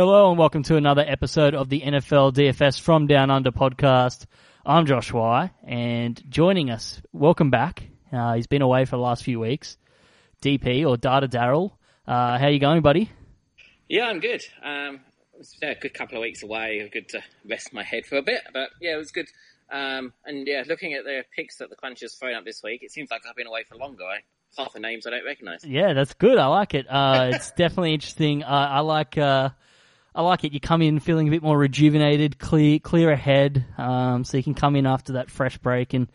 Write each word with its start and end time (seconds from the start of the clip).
Hello 0.00 0.30
and 0.30 0.38
welcome 0.38 0.62
to 0.62 0.76
another 0.76 1.04
episode 1.06 1.54
of 1.54 1.68
the 1.68 1.82
NFL 1.82 2.32
DFS 2.32 2.80
from 2.80 3.06
Down 3.06 3.30
Under 3.30 3.50
podcast. 3.50 4.24
I'm 4.64 4.86
Josh 4.86 5.12
Wye, 5.12 5.50
and 5.62 6.18
joining 6.30 6.70
us, 6.70 7.02
welcome 7.12 7.50
back. 7.50 7.82
Uh, 8.10 8.32
he's 8.32 8.46
been 8.46 8.62
away 8.62 8.86
for 8.86 8.96
the 8.96 9.02
last 9.02 9.24
few 9.24 9.38
weeks. 9.38 9.76
DP 10.40 10.88
or 10.88 10.96
Data 10.96 11.28
Darryl, 11.28 11.72
uh, 12.08 12.38
how 12.38 12.46
you 12.46 12.58
going, 12.58 12.80
buddy? 12.80 13.10
Yeah, 13.90 14.06
I'm 14.06 14.20
good. 14.20 14.40
Um, 14.64 15.00
it 15.34 15.38
was 15.38 15.54
yeah, 15.60 15.72
a 15.72 15.74
good 15.78 15.92
couple 15.92 16.16
of 16.16 16.22
weeks 16.22 16.42
away. 16.42 16.88
Good 16.90 17.10
to 17.10 17.22
rest 17.46 17.74
my 17.74 17.82
head 17.82 18.06
for 18.06 18.16
a 18.16 18.22
bit, 18.22 18.40
but 18.54 18.70
yeah, 18.80 18.94
it 18.94 18.98
was 18.98 19.10
good. 19.10 19.28
Um, 19.70 20.14
and 20.24 20.46
yeah, 20.46 20.64
looking 20.66 20.94
at 20.94 21.04
the 21.04 21.24
picks 21.36 21.58
that 21.58 21.68
the 21.68 21.76
Crunch 21.76 22.00
has 22.00 22.14
thrown 22.14 22.36
up 22.36 22.46
this 22.46 22.62
week, 22.64 22.82
it 22.82 22.90
seems 22.90 23.10
like 23.10 23.20
I've 23.28 23.36
been 23.36 23.48
away 23.48 23.64
for 23.68 23.76
longer. 23.76 24.04
I, 24.04 24.20
half 24.56 24.72
the 24.72 24.80
names 24.80 25.06
I 25.06 25.10
don't 25.10 25.26
recognise. 25.26 25.62
Yeah, 25.62 25.92
that's 25.92 26.14
good. 26.14 26.38
I 26.38 26.46
like 26.46 26.72
it. 26.72 26.86
Uh, 26.88 27.32
it's 27.34 27.50
definitely 27.58 27.92
interesting. 27.92 28.44
Uh, 28.44 28.46
I 28.46 28.80
like. 28.80 29.18
I 30.14 30.22
like 30.22 30.44
it. 30.44 30.52
You 30.52 30.60
come 30.60 30.82
in 30.82 30.98
feeling 30.98 31.28
a 31.28 31.30
bit 31.30 31.42
more 31.42 31.56
rejuvenated, 31.56 32.38
clear, 32.38 32.78
clear 32.78 33.10
ahead, 33.10 33.64
um, 33.78 34.24
so 34.24 34.36
you 34.36 34.42
can 34.42 34.54
come 34.54 34.74
in 34.76 34.86
after 34.86 35.14
that 35.14 35.30
fresh 35.30 35.58
break 35.58 35.94
and 35.94 36.08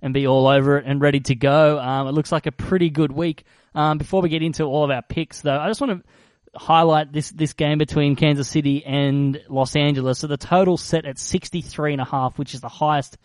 and 0.00 0.14
be 0.14 0.26
all 0.26 0.46
over 0.46 0.78
it 0.78 0.84
and 0.86 1.00
ready 1.00 1.18
to 1.18 1.34
go. 1.34 1.78
Um, 1.78 2.06
it 2.06 2.12
looks 2.12 2.30
like 2.30 2.46
a 2.46 2.52
pretty 2.52 2.88
good 2.88 3.10
week. 3.10 3.44
Um, 3.74 3.98
before 3.98 4.22
we 4.22 4.28
get 4.28 4.42
into 4.42 4.64
all 4.64 4.84
of 4.84 4.90
our 4.90 5.02
picks, 5.02 5.40
though, 5.40 5.58
I 5.58 5.66
just 5.66 5.80
want 5.80 6.04
to 6.04 6.58
highlight 6.58 7.12
this 7.12 7.30
this 7.30 7.52
game 7.54 7.78
between 7.78 8.16
Kansas 8.16 8.48
City 8.48 8.84
and 8.84 9.40
Los 9.48 9.76
Angeles. 9.76 10.18
So 10.20 10.26
the 10.26 10.36
total 10.36 10.76
set 10.76 11.04
at 11.04 11.18
sixty 11.18 11.62
three 11.62 11.92
and 11.92 12.02
a 12.02 12.04
half, 12.04 12.38
which 12.38 12.54
is 12.54 12.60
the 12.60 12.68
highest 12.68 13.16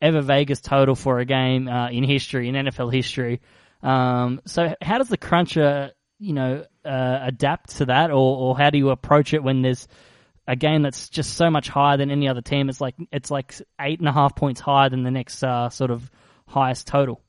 ever 0.00 0.20
Vegas 0.20 0.60
total 0.60 0.94
for 0.94 1.18
a 1.18 1.24
game 1.24 1.68
uh, 1.68 1.90
in 1.90 2.04
history, 2.04 2.48
in 2.48 2.54
NFL 2.54 2.92
history. 2.92 3.40
Um, 3.82 4.40
so 4.46 4.74
how 4.82 4.98
does 4.98 5.08
the 5.08 5.16
cruncher, 5.16 5.92
you 6.18 6.32
know, 6.32 6.64
uh, 6.84 7.18
adapt 7.22 7.76
to 7.76 7.86
that, 7.86 8.10
or, 8.10 8.14
or 8.14 8.56
how 8.56 8.70
do 8.70 8.78
you 8.78 8.90
approach 8.90 9.34
it 9.34 9.42
when 9.42 9.62
there's 9.62 9.86
a 10.46 10.56
game 10.56 10.82
that's 10.82 11.08
just 11.08 11.34
so 11.34 11.50
much 11.50 11.68
higher 11.68 11.96
than 11.96 12.10
any 12.10 12.28
other 12.28 12.40
team? 12.40 12.68
It's 12.68 12.80
like 12.80 12.94
it's 13.12 13.30
like 13.30 13.54
eight 13.80 13.98
and 13.98 14.08
a 14.08 14.12
half 14.12 14.36
points 14.36 14.60
higher 14.60 14.88
than 14.88 15.02
the 15.02 15.10
next 15.10 15.42
uh, 15.42 15.68
sort 15.68 15.90
of 15.90 16.10
highest 16.46 16.86
total. 16.86 17.20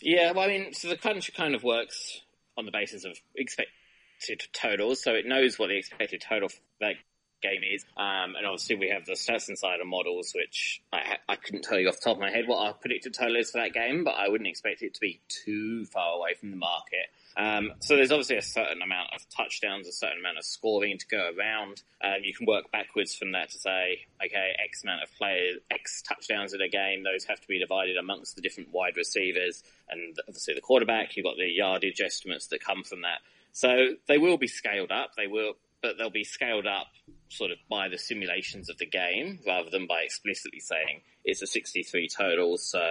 Yeah, 0.00 0.32
well, 0.32 0.44
I 0.44 0.48
mean, 0.48 0.72
so 0.72 0.88
the 0.88 0.96
crunch 0.96 1.32
kind 1.34 1.54
of 1.54 1.62
works 1.62 2.20
on 2.56 2.64
the 2.64 2.72
basis 2.72 3.04
of 3.04 3.18
expected 3.36 4.42
totals, 4.52 5.02
so 5.02 5.12
it 5.12 5.26
knows 5.26 5.58
what 5.58 5.68
the 5.68 5.76
expected 5.76 6.22
total 6.26 6.48
for 6.48 6.60
that 6.80 6.94
game 7.40 7.62
is. 7.62 7.84
Um, 7.96 8.34
and 8.36 8.46
obviously, 8.46 8.76
we 8.76 8.88
have 8.90 9.06
the 9.06 9.12
Stats 9.12 9.48
Insider 9.48 9.84
models, 9.84 10.32
which 10.34 10.82
I, 10.92 11.18
I 11.28 11.36
couldn't 11.36 11.62
tell 11.62 11.78
you 11.78 11.88
off 11.88 11.96
the 11.96 12.04
top 12.04 12.16
of 12.16 12.20
my 12.20 12.30
head 12.30 12.46
what 12.46 12.64
our 12.64 12.74
predicted 12.74 13.14
total 13.14 13.36
is 13.36 13.50
for 13.50 13.58
that 13.58 13.72
game, 13.72 14.04
but 14.04 14.12
I 14.12 14.28
wouldn't 14.28 14.48
expect 14.48 14.82
it 14.82 14.94
to 14.94 15.00
be 15.00 15.20
too 15.28 15.84
far 15.86 16.16
away 16.16 16.34
from 16.34 16.50
the 16.50 16.56
market. 16.56 17.06
Um, 17.36 17.72
so 17.80 17.96
there's 17.96 18.10
obviously 18.10 18.36
a 18.36 18.42
certain 18.42 18.82
amount 18.82 19.10
of 19.14 19.28
touchdowns, 19.30 19.86
a 19.86 19.92
certain 19.92 20.18
amount 20.18 20.38
of 20.38 20.44
scoring 20.44 20.98
to 20.98 21.06
go 21.06 21.30
around. 21.38 21.82
Um, 22.02 22.22
you 22.22 22.34
can 22.34 22.46
work 22.46 22.70
backwards 22.72 23.14
from 23.14 23.32
that 23.32 23.50
to 23.50 23.58
say, 23.58 24.00
okay, 24.24 24.52
X 24.62 24.82
amount 24.82 25.02
of 25.02 25.14
players, 25.16 25.58
X 25.70 26.02
touchdowns 26.02 26.54
in 26.54 26.60
a 26.60 26.68
game, 26.68 27.04
those 27.04 27.24
have 27.24 27.40
to 27.40 27.48
be 27.48 27.58
divided 27.58 27.96
amongst 27.96 28.36
the 28.36 28.42
different 28.42 28.72
wide 28.72 28.96
receivers 28.96 29.62
and 29.88 30.18
obviously 30.28 30.54
the 30.54 30.60
quarterback. 30.60 31.16
You've 31.16 31.24
got 31.24 31.36
the 31.36 31.48
yardage 31.48 32.00
estimates 32.00 32.48
that 32.48 32.64
come 32.64 32.82
from 32.82 33.02
that. 33.02 33.20
So 33.52 33.94
they 34.06 34.18
will 34.18 34.36
be 34.36 34.48
scaled 34.48 34.90
up. 34.90 35.14
They 35.16 35.26
will, 35.26 35.54
but 35.82 35.98
they'll 35.98 36.10
be 36.10 36.24
scaled 36.24 36.66
up 36.66 36.88
sort 37.30 37.52
of 37.52 37.58
by 37.70 37.88
the 37.88 37.96
simulations 37.96 38.68
of 38.68 38.76
the 38.78 38.86
game 38.86 39.38
rather 39.46 39.70
than 39.70 39.86
by 39.86 40.02
explicitly 40.02 40.60
saying 40.60 41.00
it's 41.24 41.40
a 41.40 41.46
63 41.46 42.08
total. 42.08 42.58
So 42.58 42.82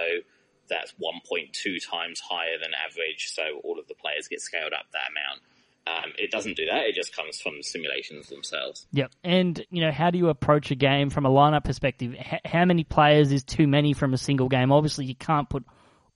that's 0.68 0.92
1.2 0.92 1.90
times 1.90 2.20
higher 2.20 2.58
than 2.60 2.70
average, 2.74 3.28
so 3.34 3.60
all 3.62 3.78
of 3.78 3.86
the 3.86 3.94
players 3.94 4.28
get 4.28 4.40
scaled 4.40 4.72
up 4.72 4.86
that 4.92 5.10
amount. 5.10 5.42
Um, 5.86 6.12
it 6.18 6.30
doesn't 6.30 6.56
do 6.56 6.66
that. 6.66 6.84
It 6.86 6.94
just 6.94 7.14
comes 7.14 7.40
from 7.40 7.56
the 7.56 7.62
simulations 7.62 8.28
themselves. 8.28 8.86
Yep. 8.92 9.12
And, 9.24 9.66
you 9.70 9.80
know, 9.80 9.90
how 9.90 10.10
do 10.10 10.18
you 10.18 10.28
approach 10.28 10.70
a 10.70 10.74
game 10.74 11.10
from 11.10 11.26
a 11.26 11.30
lineup 11.30 11.64
perspective? 11.64 12.14
H- 12.16 12.40
how 12.44 12.64
many 12.64 12.84
players 12.84 13.32
is 13.32 13.42
too 13.42 13.66
many 13.66 13.92
from 13.92 14.14
a 14.14 14.18
single 14.18 14.48
game? 14.48 14.70
Obviously, 14.72 15.06
you 15.06 15.14
can't 15.14 15.48
put 15.48 15.64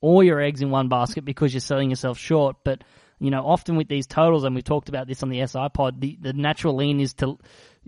all 0.00 0.22
your 0.22 0.40
eggs 0.40 0.62
in 0.62 0.70
one 0.70 0.88
basket 0.88 1.24
because 1.24 1.52
you're 1.52 1.60
selling 1.60 1.90
yourself 1.90 2.18
short. 2.18 2.56
But, 2.62 2.84
you 3.18 3.30
know, 3.30 3.46
often 3.46 3.76
with 3.76 3.88
these 3.88 4.06
totals, 4.06 4.44
and 4.44 4.54
we've 4.54 4.64
talked 4.64 4.88
about 4.88 5.06
this 5.06 5.22
on 5.22 5.28
the 5.28 5.46
SI 5.46 5.68
pod, 5.72 6.00
the, 6.00 6.18
the 6.20 6.32
natural 6.32 6.76
lean 6.76 7.00
is 7.00 7.14
to 7.14 7.38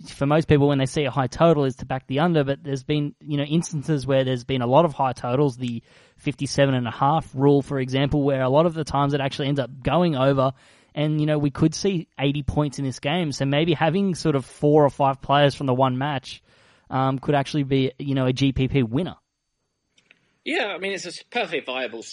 for 0.09 0.27
most 0.27 0.47
people 0.47 0.69
when 0.69 0.79
they 0.79 0.87
see 0.87 1.05
a 1.05 1.11
high 1.11 1.27
total 1.27 1.65
is 1.65 1.77
to 1.77 1.87
back 1.87 2.07
the 2.07 2.21
under, 2.21 2.45
but 2.45 2.63
there's 2.63 2.85
been, 2.85 3.15
you 3.21 3.39
know, 3.39 3.45
instances 3.45 4.07
where 4.07 4.25
there's 4.25 4.45
been 4.45 4.61
a 4.61 4.67
lot 4.67 4.85
of 4.85 4.93
high 4.93 5.13
totals, 5.13 5.57
the 5.57 5.83
57 6.19 6.75
and 6.75 6.87
a 6.87 6.91
half 6.91 7.31
rule, 7.35 7.63
for 7.63 7.79
example, 7.79 8.23
where 8.23 8.43
a 8.43 8.51
lot 8.51 8.67
of 8.67 8.75
the 8.75 8.85
times 8.85 9.15
it 9.15 9.21
actually 9.21 9.49
ends 9.49 9.61
up 9.61 9.71
going 9.83 10.15
over 10.15 10.53
and, 10.95 11.21
you 11.21 11.27
know, 11.27 11.39
we 11.39 11.51
could 11.51 11.75
see 11.75 12.09
80 12.19 12.43
points 12.43 12.79
in 12.79 12.85
this 12.85 13.01
game. 13.01 13.33
So 13.33 13.45
maybe 13.45 13.75
having 13.75 14.15
sort 14.15 14.37
of 14.37 14.45
four 14.45 14.85
or 14.85 14.91
five 14.91 15.21
players 15.21 15.55
from 15.55 15.67
the 15.67 15.75
one 15.75 15.99
match, 15.99 16.43
um, 16.91 17.19
could 17.19 17.35
actually 17.35 17.65
be, 17.65 17.93
you 17.99 18.15
know, 18.15 18.27
a 18.27 18.33
GPP 18.33 18.89
winner. 18.89 19.17
Yeah, 20.45 20.67
I 20.67 20.79
mean, 20.79 20.93
it's 20.93 21.07
a 21.07 21.25
perfectly 21.31 21.61
viable 21.61 22.05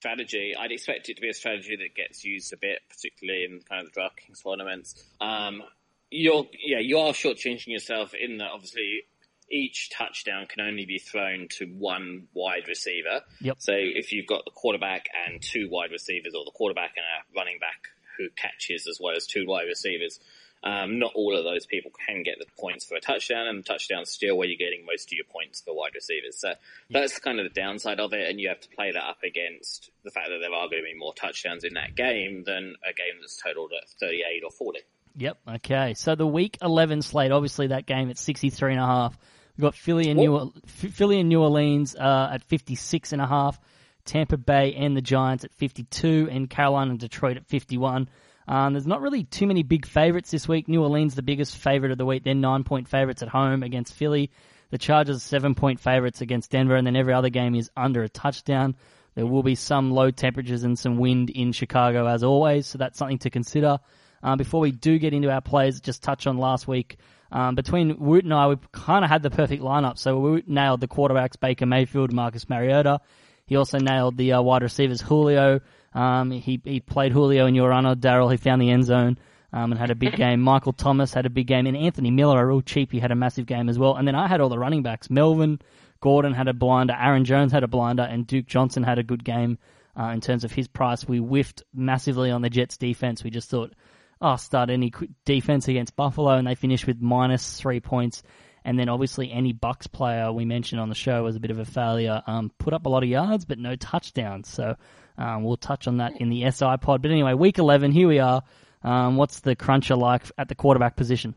strategy. 0.00 0.54
I'd 0.58 0.72
expect 0.72 1.10
it 1.10 1.16
to 1.16 1.22
be 1.22 1.28
a 1.28 1.34
strategy 1.34 1.76
that 1.76 1.94
gets 1.94 2.24
used 2.24 2.52
a 2.52 2.56
bit, 2.56 2.80
particularly 2.88 3.44
in 3.44 3.60
kind 3.68 3.86
of 3.86 3.92
the 3.92 4.00
DraftKings 4.00 4.42
tournaments. 4.42 5.04
Um, 5.20 5.62
you're 6.10 6.46
yeah 6.64 6.80
you 6.80 6.98
are 6.98 7.12
shortchanging 7.12 7.68
yourself 7.68 8.14
in 8.14 8.38
that 8.38 8.50
obviously 8.52 9.04
each 9.48 9.90
touchdown 9.90 10.46
can 10.46 10.60
only 10.66 10.84
be 10.84 10.98
thrown 10.98 11.48
to 11.50 11.66
one 11.66 12.28
wide 12.34 12.68
receiver. 12.68 13.22
Yep. 13.40 13.56
So 13.58 13.72
if 13.74 14.12
you've 14.12 14.26
got 14.26 14.44
the 14.44 14.52
quarterback 14.52 15.06
and 15.26 15.42
two 15.42 15.68
wide 15.68 15.90
receivers, 15.90 16.34
or 16.34 16.44
the 16.44 16.52
quarterback 16.52 16.92
and 16.96 17.04
a 17.04 17.38
running 17.38 17.58
back 17.58 17.88
who 18.16 18.28
catches 18.36 18.86
as 18.88 18.98
well 19.00 19.16
as 19.16 19.26
two 19.26 19.46
wide 19.46 19.66
receivers, 19.66 20.20
um, 20.62 20.98
not 20.98 21.12
all 21.14 21.36
of 21.36 21.44
those 21.44 21.64
people 21.66 21.90
can 22.06 22.22
get 22.22 22.38
the 22.38 22.46
points 22.58 22.84
for 22.84 22.94
a 22.94 23.00
touchdown, 23.00 23.46
and 23.46 23.60
the 23.60 23.62
touchdown's 23.62 24.10
still 24.10 24.36
where 24.36 24.46
you're 24.46 24.58
getting 24.58 24.84
most 24.84 25.08
of 25.08 25.12
your 25.12 25.24
points 25.24 25.60
for 25.60 25.74
wide 25.74 25.94
receivers. 25.94 26.38
So 26.38 26.52
that's 26.90 27.18
kind 27.18 27.40
of 27.40 27.44
the 27.44 27.60
downside 27.60 28.00
of 28.00 28.12
it, 28.12 28.28
and 28.28 28.38
you 28.38 28.48
have 28.48 28.60
to 28.60 28.68
play 28.68 28.92
that 28.92 29.02
up 29.02 29.22
against 29.22 29.90
the 30.04 30.10
fact 30.10 30.28
that 30.28 30.38
there 30.40 30.52
are 30.52 30.68
going 30.68 30.82
to 30.82 30.88
be 30.92 30.98
more 30.98 31.14
touchdowns 31.14 31.64
in 31.64 31.74
that 31.74 31.94
game 31.94 32.44
than 32.44 32.74
a 32.84 32.92
game 32.92 33.20
that's 33.20 33.40
totaled 33.40 33.72
at 33.72 33.88
38 34.00 34.42
or 34.44 34.50
40. 34.50 34.80
Yep. 35.16 35.38
Okay. 35.56 35.94
So 35.94 36.14
the 36.14 36.26
week 36.26 36.58
11 36.62 37.02
slate, 37.02 37.32
obviously 37.32 37.68
that 37.68 37.86
game 37.86 38.10
at 38.10 38.18
63 38.18 38.72
and 38.72 38.82
a 38.82 38.86
half. 38.86 39.18
We've 39.56 39.62
got 39.62 39.74
Philly 39.74 40.08
and 40.08 40.18
New, 40.18 40.52
Philly 40.66 41.20
and 41.20 41.28
New 41.28 41.42
Orleans 41.42 41.94
uh, 41.94 42.30
at 42.32 42.44
56 42.44 43.12
and 43.12 43.20
a 43.20 43.26
half. 43.26 43.58
Tampa 44.04 44.36
Bay 44.36 44.74
and 44.74 44.96
the 44.96 45.02
Giants 45.02 45.44
at 45.44 45.52
52 45.54 46.28
and 46.30 46.48
Carolina 46.48 46.92
and 46.92 47.00
Detroit 47.00 47.36
at 47.36 47.46
51. 47.46 48.08
Um, 48.48 48.72
there's 48.72 48.86
not 48.86 49.00
really 49.00 49.24
too 49.24 49.46
many 49.46 49.62
big 49.62 49.86
favorites 49.86 50.30
this 50.30 50.48
week. 50.48 50.68
New 50.68 50.82
Orleans, 50.82 51.14
the 51.14 51.22
biggest 51.22 51.56
favorite 51.56 51.92
of 51.92 51.98
the 51.98 52.06
week. 52.06 52.24
They're 52.24 52.34
nine 52.34 52.64
point 52.64 52.88
favorites 52.88 53.22
at 53.22 53.28
home 53.28 53.62
against 53.62 53.94
Philly. 53.94 54.30
The 54.70 54.78
Chargers, 54.78 55.22
seven 55.22 55.54
point 55.54 55.80
favorites 55.80 56.20
against 56.20 56.50
Denver. 56.50 56.76
And 56.76 56.86
then 56.86 56.96
every 56.96 57.12
other 57.12 57.30
game 57.30 57.54
is 57.54 57.70
under 57.76 58.02
a 58.02 58.08
touchdown. 58.08 58.76
There 59.14 59.26
will 59.26 59.42
be 59.42 59.54
some 59.54 59.90
low 59.90 60.10
temperatures 60.10 60.64
and 60.64 60.78
some 60.78 60.98
wind 60.98 61.30
in 61.30 61.52
Chicago 61.52 62.06
as 62.06 62.22
always. 62.22 62.66
So 62.66 62.78
that's 62.78 62.98
something 62.98 63.18
to 63.18 63.30
consider. 63.30 63.78
Um, 64.22 64.38
before 64.38 64.60
we 64.60 64.70
do 64.70 64.98
get 64.98 65.14
into 65.14 65.30
our 65.30 65.40
plays, 65.40 65.80
just 65.80 66.02
touch 66.02 66.26
on 66.26 66.38
last 66.38 66.68
week. 66.68 66.96
Um, 67.32 67.54
between 67.54 67.98
Woot 67.98 68.24
and 68.24 68.34
I, 68.34 68.48
we 68.48 68.56
kind 68.72 69.04
of 69.04 69.10
had 69.10 69.22
the 69.22 69.30
perfect 69.30 69.62
lineup. 69.62 69.98
So 69.98 70.18
Woot 70.18 70.48
nailed 70.48 70.80
the 70.80 70.88
quarterbacks 70.88 71.38
Baker 71.38 71.66
Mayfield, 71.66 72.12
Marcus 72.12 72.48
Mariota. 72.48 73.00
He 73.46 73.56
also 73.56 73.78
nailed 73.78 74.16
the 74.16 74.34
uh, 74.34 74.42
wide 74.42 74.62
receivers 74.62 75.00
Julio. 75.00 75.60
Um, 75.92 76.30
he 76.30 76.60
he 76.64 76.80
played 76.80 77.12
Julio 77.12 77.46
in 77.46 77.54
your 77.54 77.72
honor, 77.72 77.94
Darryl. 77.94 78.30
He 78.30 78.36
found 78.36 78.62
the 78.62 78.70
end 78.70 78.84
zone 78.84 79.18
um, 79.52 79.72
and 79.72 79.78
had 79.78 79.90
a 79.90 79.94
big 79.94 80.16
game. 80.16 80.40
Michael 80.40 80.72
Thomas 80.72 81.12
had 81.12 81.26
a 81.26 81.30
big 81.30 81.46
game, 81.46 81.66
and 81.66 81.76
Anthony 81.76 82.10
Miller, 82.10 82.40
a 82.40 82.46
real 82.46 82.62
cheap, 82.62 82.92
he 82.92 83.00
had 83.00 83.10
a 83.10 83.16
massive 83.16 83.46
game 83.46 83.68
as 83.68 83.78
well. 83.78 83.96
And 83.96 84.06
then 84.06 84.14
I 84.14 84.28
had 84.28 84.40
all 84.40 84.48
the 84.48 84.58
running 84.58 84.82
backs. 84.82 85.10
Melvin 85.10 85.60
Gordon 86.00 86.32
had 86.32 86.48
a 86.48 86.54
blinder, 86.54 86.96
Aaron 86.98 87.24
Jones 87.24 87.52
had 87.52 87.62
a 87.62 87.68
blinder, 87.68 88.02
and 88.02 88.26
Duke 88.26 88.46
Johnson 88.46 88.82
had 88.82 88.98
a 88.98 89.02
good 89.02 89.24
game 89.24 89.58
uh, 89.98 90.06
in 90.06 90.20
terms 90.20 90.44
of 90.44 90.52
his 90.52 90.68
price. 90.68 91.06
We 91.06 91.18
whiffed 91.18 91.62
massively 91.74 92.30
on 92.30 92.42
the 92.42 92.50
Jets 92.50 92.76
defense. 92.76 93.22
We 93.22 93.30
just 93.30 93.50
thought 93.50 93.74
oh, 94.20 94.36
start 94.36 94.70
any 94.70 94.92
defense 95.24 95.68
against 95.68 95.96
Buffalo, 95.96 96.32
and 96.32 96.46
they 96.46 96.54
finished 96.54 96.86
with 96.86 97.00
minus 97.00 97.58
three 97.58 97.80
points. 97.80 98.22
And 98.64 98.78
then 98.78 98.88
obviously 98.88 99.32
any 99.32 99.52
Bucks 99.52 99.86
player 99.86 100.32
we 100.32 100.44
mentioned 100.44 100.80
on 100.80 100.88
the 100.88 100.94
show 100.94 101.22
was 101.22 101.36
a 101.36 101.40
bit 101.40 101.50
of 101.50 101.58
a 101.58 101.64
failure. 101.64 102.22
Um, 102.26 102.50
put 102.58 102.74
up 102.74 102.86
a 102.86 102.88
lot 102.88 103.02
of 103.02 103.08
yards, 103.08 103.44
but 103.44 103.58
no 103.58 103.76
touchdowns. 103.76 104.48
So 104.48 104.76
um, 105.16 105.44
we'll 105.44 105.56
touch 105.56 105.86
on 105.86 105.98
that 105.98 106.20
in 106.20 106.28
the 106.28 106.50
SI 106.50 106.76
pod. 106.80 107.02
But 107.02 107.10
anyway, 107.10 107.34
week 107.34 107.58
11, 107.58 107.92
here 107.92 108.08
we 108.08 108.18
are. 108.18 108.42
Um, 108.82 109.16
what's 109.16 109.40
the 109.40 109.54
cruncher 109.54 109.96
like 109.96 110.22
at 110.38 110.48
the 110.48 110.54
quarterback 110.54 110.96
position? 110.96 111.34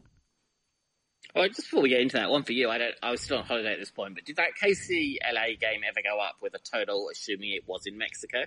Oh, 1.35 1.47
just 1.47 1.61
before 1.61 1.81
we 1.81 1.89
get 1.89 2.01
into 2.01 2.17
that, 2.17 2.29
one 2.29 2.43
for 2.43 2.53
you. 2.53 2.69
I 2.69 2.77
don't. 2.77 2.93
I 3.01 3.09
was 3.09 3.21
still 3.21 3.39
on 3.39 3.43
holiday 3.43 3.73
at 3.73 3.79
this 3.79 3.89
point, 3.89 4.13
but 4.13 4.23
did 4.23 4.35
that 4.35 4.49
KC 4.61 5.17
LA 5.33 5.55
game 5.59 5.81
ever 5.87 5.99
go 6.03 6.19
up 6.19 6.35
with 6.41 6.53
a 6.53 6.59
total, 6.59 7.09
assuming 7.11 7.53
it 7.53 7.67
was 7.67 7.87
in 7.87 7.97
Mexico? 7.97 8.43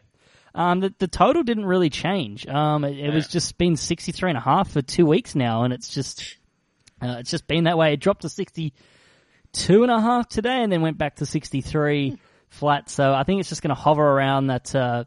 Um, 0.55 0.81
the, 0.81 0.94
the 0.99 1.08
total 1.08 1.43
didn't 1.43 1.67
really 1.67 1.90
change. 1.90 2.46
Um, 2.46 2.84
it, 2.84 2.93
it 2.93 3.06
yeah. 3.06 3.14
was 3.14 3.26
just 3.26 3.58
been 3.58 3.76
63 3.76 4.31
and 4.31 4.38
a 4.38 4.40
half 4.40 4.70
for 4.70 4.82
two 4.82 5.05
weeks 5.05 5.34
now, 5.34 5.64
and 5.64 5.73
it's 5.73 5.88
just, 5.88 6.37
uh, 7.02 7.16
it's 7.19 7.31
just 7.31 7.46
been 7.46 7.64
that 7.64 7.76
way. 7.78 7.93
It 7.93 8.00
dropped 8.00 8.22
to 8.22 8.28
62 8.28 9.82
and 9.82 9.93
a 9.93 10.00
half 10.00 10.28
today 10.28 10.62
and 10.62 10.72
then 10.72 10.82
went 10.82 10.98
back 10.98 11.16
to 11.16 11.26
63 11.26 12.19
flat. 12.48 12.88
So 12.90 13.12
I 13.12 13.25
think 13.25 13.40
it's 13.40 13.48
just 13.48 13.62
going 13.62 13.75
to 13.75 13.81
hover 13.81 14.02
around 14.04 14.48
that, 14.48 14.75
uh, 14.75 15.04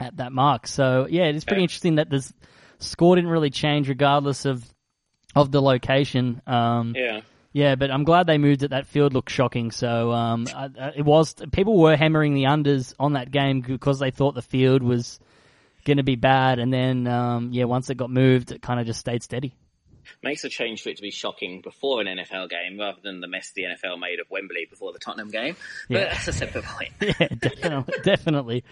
at 0.00 0.16
that 0.18 0.32
mark. 0.32 0.66
So 0.66 1.06
yeah, 1.10 1.24
it 1.24 1.36
is 1.36 1.44
pretty 1.44 1.62
interesting 1.62 1.96
that 1.96 2.08
the 2.08 2.30
score 2.78 3.16
didn't 3.16 3.30
really 3.30 3.50
change 3.50 3.88
regardless 3.88 4.44
of, 4.44 4.64
of 5.34 5.50
the 5.50 5.60
location. 5.60 6.40
Um, 6.46 6.94
Yeah. 6.96 7.20
yeah, 7.52 7.74
but 7.74 7.90
I'm 7.90 8.04
glad 8.04 8.26
they 8.26 8.38
moved 8.38 8.62
it. 8.62 8.70
That 8.70 8.86
field 8.86 9.12
looked 9.12 9.30
shocking. 9.30 9.70
So 9.70 10.12
um, 10.12 10.46
I, 10.54 10.68
I, 10.80 10.88
it 10.96 11.04
was 11.04 11.34
people 11.52 11.76
were 11.78 11.96
hammering 11.96 12.34
the 12.34 12.44
unders 12.44 12.94
on 12.98 13.14
that 13.14 13.30
game 13.30 13.60
because 13.60 13.98
they 13.98 14.10
thought 14.10 14.34
the 14.34 14.42
field 14.42 14.82
was 14.82 15.18
going 15.84 15.96
to 15.98 16.02
be 16.02 16.16
bad, 16.16 16.58
and 16.58 16.72
then 16.72 17.06
um, 17.06 17.50
yeah, 17.52 17.64
once 17.64 17.88
it 17.90 17.96
got 17.96 18.10
moved, 18.10 18.52
it 18.52 18.62
kind 18.62 18.78
of 18.78 18.86
just 18.86 19.00
stayed 19.00 19.22
steady. 19.22 19.54
Makes 20.22 20.44
a 20.44 20.48
change 20.48 20.82
for 20.82 20.88
it 20.88 20.96
to 20.96 21.02
be 21.02 21.10
shocking 21.10 21.60
before 21.60 22.00
an 22.00 22.06
NFL 22.06 22.50
game 22.50 22.78
rather 22.78 22.98
than 23.02 23.20
the 23.20 23.26
mess 23.28 23.50
the 23.52 23.62
NFL 23.64 23.98
made 24.00 24.20
of 24.20 24.30
Wembley 24.30 24.66
before 24.68 24.92
the 24.92 24.98
Tottenham 24.98 25.30
game. 25.30 25.56
But 25.88 25.94
Yeah. 26.00 26.04
that's 26.12 26.28
a 26.28 26.32
separate 26.32 26.64
point. 26.64 26.90
Yeah, 27.00 27.28
definitely, 27.40 27.94
definitely. 28.02 28.64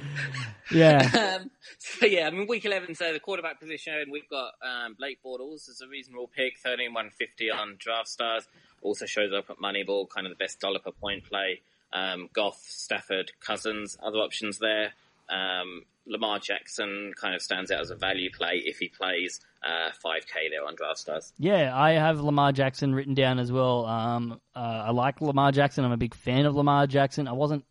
Yeah, 0.73 1.39
um, 1.43 1.51
so 1.79 2.07
yeah, 2.07 2.27
I 2.27 2.31
mean, 2.31 2.47
week 2.49 2.65
eleven. 2.65 2.95
So 2.95 3.13
the 3.13 3.21
quarterback 3.21 3.61
position, 3.61 4.09
we've 4.11 4.29
got 4.29 4.53
um, 4.63 4.95
Blake 4.99 5.19
Bortles 5.25 5.69
as 5.69 5.81
a 5.81 5.89
reasonable 5.89 6.29
pick, 6.35 6.59
thirteen 6.59 6.93
one 6.93 7.11
fifty 7.11 7.51
on 7.51 7.77
Draft 7.79 8.09
Stars. 8.09 8.47
Also 8.83 9.07
shows 9.07 9.33
up 9.33 9.49
at 9.51 9.59
Moneyball, 9.59 10.09
kind 10.09 10.27
of 10.27 10.31
the 10.33 10.37
best 10.43 10.61
dollar 10.61 10.79
per 10.81 10.91
point 10.93 11.25
play. 11.25 11.61
Um, 11.93 12.29
Goff, 12.33 12.61
Stafford, 12.67 13.33
Cousins, 13.41 13.97
other 14.03 14.19
options 14.19 14.59
there. 14.59 14.93
Um, 15.29 15.85
Lamar 16.07 16.39
Jackson 16.39 17.13
kind 17.21 17.35
of 17.35 17.43
stands 17.43 17.71
out 17.71 17.81
as 17.81 17.91
a 17.91 17.97
value 17.97 18.31
play 18.31 18.63
if 18.65 18.79
he 18.79 18.89
plays 18.89 19.41
uh, 19.65 19.91
5k 20.05 20.51
there 20.51 20.65
on 20.67 20.75
Draft 20.77 20.99
Stars. 20.99 21.33
yeah. 21.39 21.77
I 21.77 21.93
have 21.93 22.21
Lamar 22.21 22.53
Jackson 22.53 22.95
written 22.95 23.15
down 23.15 23.39
as 23.39 23.51
well. 23.51 23.87
Um, 23.87 24.41
uh, 24.55 24.85
I 24.87 24.91
like 24.93 25.21
Lamar 25.21 25.53
Jackson. 25.53 25.85
I'm 25.85 25.93
a 25.93 25.97
big 25.97 26.15
fan 26.15 26.47
of 26.47 26.55
Lamar 26.55 26.87
Jackson. 26.87 27.27
I 27.27 27.33
wasn't 27.33 27.65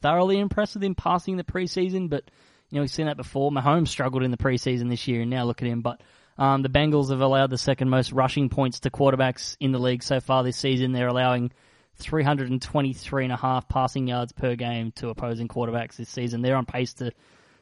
thoroughly 0.00 0.38
impressed 0.38 0.74
with 0.74 0.84
him 0.84 0.94
passing 0.94 1.36
the 1.36 1.44
preseason, 1.44 2.08
but 2.08 2.24
you 2.70 2.76
know 2.76 2.82
we've 2.82 2.90
seen 2.90 3.06
that 3.06 3.16
before. 3.16 3.50
Mahomes 3.50 3.88
struggled 3.88 4.22
in 4.22 4.30
the 4.30 4.36
preseason 4.36 4.88
this 4.88 5.06
year, 5.06 5.20
and 5.20 5.30
now 5.30 5.44
look 5.44 5.62
at 5.62 5.68
him. 5.68 5.82
But 5.82 6.00
um, 6.38 6.62
the 6.62 6.68
Bengals 6.68 7.10
have 7.10 7.20
allowed 7.20 7.50
the 7.50 7.58
second 7.58 7.90
most 7.90 8.12
rushing 8.12 8.48
points 8.48 8.80
to 8.80 8.90
quarterbacks 8.90 9.56
in 9.60 9.72
the 9.72 9.78
league 9.78 10.02
so 10.02 10.20
far 10.20 10.42
this 10.42 10.56
season. 10.56 10.92
They're 10.92 11.08
allowing 11.08 11.52
323 11.96 13.24
and 13.24 13.32
a 13.32 13.36
half 13.36 13.68
passing 13.68 14.06
yards 14.06 14.32
per 14.32 14.54
game 14.54 14.92
to 14.92 15.08
opposing 15.08 15.48
quarterbacks 15.48 15.96
this 15.96 16.08
season. 16.08 16.42
They're 16.42 16.56
on 16.56 16.66
pace 16.66 16.94
to 16.94 17.12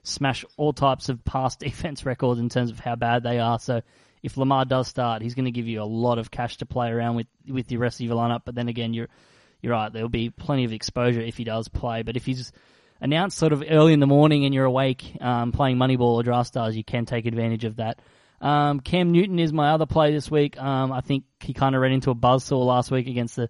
smash 0.04 0.44
all 0.56 0.72
types 0.72 1.08
of 1.08 1.24
past 1.24 1.58
defense 1.60 2.06
records 2.06 2.38
in 2.38 2.48
terms 2.48 2.70
of 2.70 2.78
how 2.78 2.94
bad 2.94 3.24
they 3.24 3.40
are. 3.40 3.58
So 3.58 3.82
if 4.22 4.36
Lamar 4.36 4.64
does 4.64 4.86
start, 4.86 5.22
he's 5.22 5.34
going 5.34 5.46
to 5.46 5.50
give 5.50 5.66
you 5.66 5.82
a 5.82 5.84
lot 5.84 6.18
of 6.18 6.30
cash 6.30 6.58
to 6.58 6.66
play 6.66 6.90
around 6.90 7.16
with 7.16 7.26
with 7.48 7.66
the 7.66 7.78
rest 7.78 8.00
of 8.00 8.06
your 8.06 8.16
lineup. 8.16 8.42
But 8.44 8.54
then 8.54 8.68
again, 8.68 8.94
you're 8.94 9.08
you're 9.60 9.72
right. 9.72 9.92
There'll 9.92 10.08
be 10.08 10.30
plenty 10.30 10.64
of 10.64 10.72
exposure 10.72 11.20
if 11.20 11.36
he 11.36 11.44
does 11.44 11.68
play. 11.68 12.02
But 12.02 12.16
if 12.16 12.24
he's 12.24 12.52
announced 13.00 13.36
sort 13.36 13.52
of 13.52 13.64
early 13.68 13.92
in 13.92 14.00
the 14.00 14.06
morning 14.06 14.44
and 14.44 14.54
you're 14.54 14.64
awake 14.64 15.16
um, 15.20 15.52
playing 15.52 15.76
Moneyball 15.76 16.14
or 16.14 16.22
Draft 16.22 16.48
Stars, 16.48 16.76
you 16.76 16.84
can 16.84 17.06
take 17.06 17.26
advantage 17.26 17.64
of 17.64 17.76
that. 17.76 18.00
Um, 18.40 18.80
Cam 18.80 19.12
Newton 19.12 19.38
is 19.38 19.52
my 19.52 19.70
other 19.70 19.86
play 19.86 20.12
this 20.12 20.30
week. 20.30 20.60
Um, 20.60 20.92
I 20.92 21.00
think 21.00 21.24
he 21.40 21.54
kind 21.54 21.74
of 21.74 21.80
ran 21.80 21.92
into 21.92 22.10
a 22.10 22.14
buzzsaw 22.14 22.64
last 22.64 22.90
week 22.90 23.06
against 23.06 23.36
the 23.36 23.48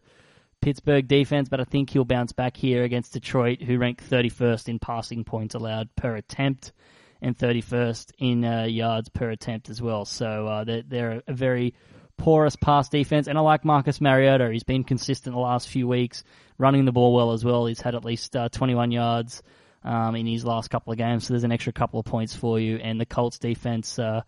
Pittsburgh 0.64 1.06
defense, 1.06 1.50
but 1.50 1.60
I 1.60 1.64
think 1.64 1.90
he'll 1.90 2.06
bounce 2.06 2.32
back 2.32 2.56
here 2.56 2.84
against 2.84 3.12
Detroit, 3.12 3.60
who 3.60 3.76
rank 3.76 4.02
31st 4.02 4.70
in 4.70 4.78
passing 4.78 5.22
points 5.22 5.54
allowed 5.54 5.94
per 5.94 6.16
attempt 6.16 6.72
and 7.20 7.36
31st 7.36 8.12
in 8.16 8.42
uh, 8.46 8.64
yards 8.64 9.10
per 9.10 9.28
attempt 9.28 9.68
as 9.68 9.82
well. 9.82 10.06
So 10.06 10.46
uh, 10.46 10.64
they're, 10.64 10.82
they're 10.82 11.22
a 11.28 11.34
very 11.34 11.74
porous 12.16 12.56
pass 12.56 12.88
defense, 12.88 13.28
and 13.28 13.36
I 13.36 13.42
like 13.42 13.66
Marcus 13.66 14.00
Mariota. 14.00 14.50
He's 14.50 14.64
been 14.64 14.84
consistent 14.84 15.34
the 15.34 15.40
last 15.40 15.68
few 15.68 15.86
weeks, 15.86 16.24
running 16.56 16.86
the 16.86 16.92
ball 16.92 17.14
well 17.14 17.32
as 17.32 17.44
well. 17.44 17.66
He's 17.66 17.82
had 17.82 17.94
at 17.94 18.02
least 18.02 18.34
uh, 18.34 18.48
21 18.48 18.90
yards 18.90 19.42
um, 19.82 20.16
in 20.16 20.26
his 20.26 20.46
last 20.46 20.70
couple 20.70 20.94
of 20.94 20.98
games, 20.98 21.26
so 21.26 21.34
there's 21.34 21.44
an 21.44 21.52
extra 21.52 21.74
couple 21.74 22.00
of 22.00 22.06
points 22.06 22.34
for 22.34 22.58
you. 22.58 22.76
And 22.78 22.98
the 22.98 23.04
Colts 23.04 23.38
defense, 23.38 23.98
uh, 23.98 24.22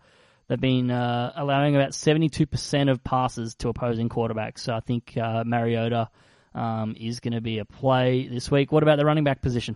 they've 0.47 0.61
been 0.61 0.91
uh, 0.91 1.33
allowing 1.35 1.75
about 1.75 1.93
72% 1.93 2.91
of 2.91 3.03
passes 3.03 3.55
to 3.55 3.69
opposing 3.69 4.07
quarterbacks. 4.07 4.59
So 4.59 4.75
I 4.75 4.81
think 4.81 5.17
uh, 5.17 5.43
Mariota 5.43 6.11
um, 6.55 6.95
is 6.99 7.19
going 7.19 7.33
to 7.33 7.41
be 7.41 7.59
a 7.59 7.65
play 7.65 8.27
this 8.27 8.49
week. 8.51 8.71
What 8.71 8.83
about 8.83 8.97
the 8.97 9.05
running 9.05 9.23
back 9.23 9.41
position? 9.41 9.75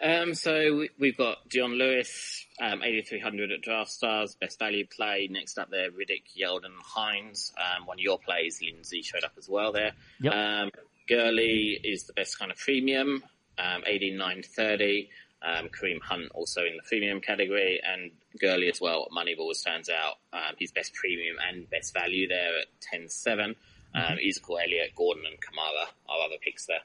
Um, 0.00 0.34
so 0.34 0.76
we- 0.76 0.90
we've 0.98 1.16
got 1.16 1.48
Dion 1.48 1.72
Lewis, 1.72 2.46
um, 2.60 2.82
8,300 2.84 3.50
at 3.50 3.62
Draft 3.62 3.90
Stars, 3.90 4.36
best 4.36 4.58
value 4.58 4.86
play. 4.86 5.26
Next 5.28 5.58
up 5.58 5.70
there, 5.70 5.90
Riddick, 5.90 6.22
Yeldon, 6.36 6.74
Hines. 6.80 7.52
Um, 7.58 7.84
one 7.86 7.96
of 7.98 8.02
your 8.02 8.18
plays, 8.18 8.60
Lindsay, 8.62 9.02
showed 9.02 9.24
up 9.24 9.32
as 9.36 9.48
well 9.48 9.72
there. 9.72 9.92
Yep. 10.20 10.32
Um, 10.32 10.70
Gurley 11.08 11.80
is 11.82 12.04
the 12.04 12.12
best 12.12 12.38
kind 12.38 12.52
of 12.52 12.58
premium, 12.58 13.24
um, 13.58 13.82
89.30. 13.86 15.10
Um, 15.40 15.68
Kareem 15.68 16.00
Hunt 16.00 16.30
also 16.32 16.64
in 16.64 16.76
the 16.76 16.82
premium 16.82 17.20
category, 17.20 17.80
and 17.82 18.10
Gurley 18.40 18.68
as 18.68 18.80
well. 18.80 19.08
Moneyball 19.16 19.54
stands 19.54 19.88
out. 19.88 20.18
Um, 20.32 20.54
his 20.58 20.70
best 20.72 20.94
premium 20.94 21.36
and 21.48 21.68
best 21.70 21.92
value 21.94 22.28
there 22.28 22.58
at 22.58 22.66
10.7. 22.80 23.56
Um, 23.98 24.18
Ezekiel 24.26 24.58
Elliott, 24.64 24.94
Gordon, 24.96 25.24
and 25.26 25.36
Kamara 25.40 25.86
are 26.08 26.26
other 26.26 26.36
picks 26.42 26.66
there. 26.66 26.80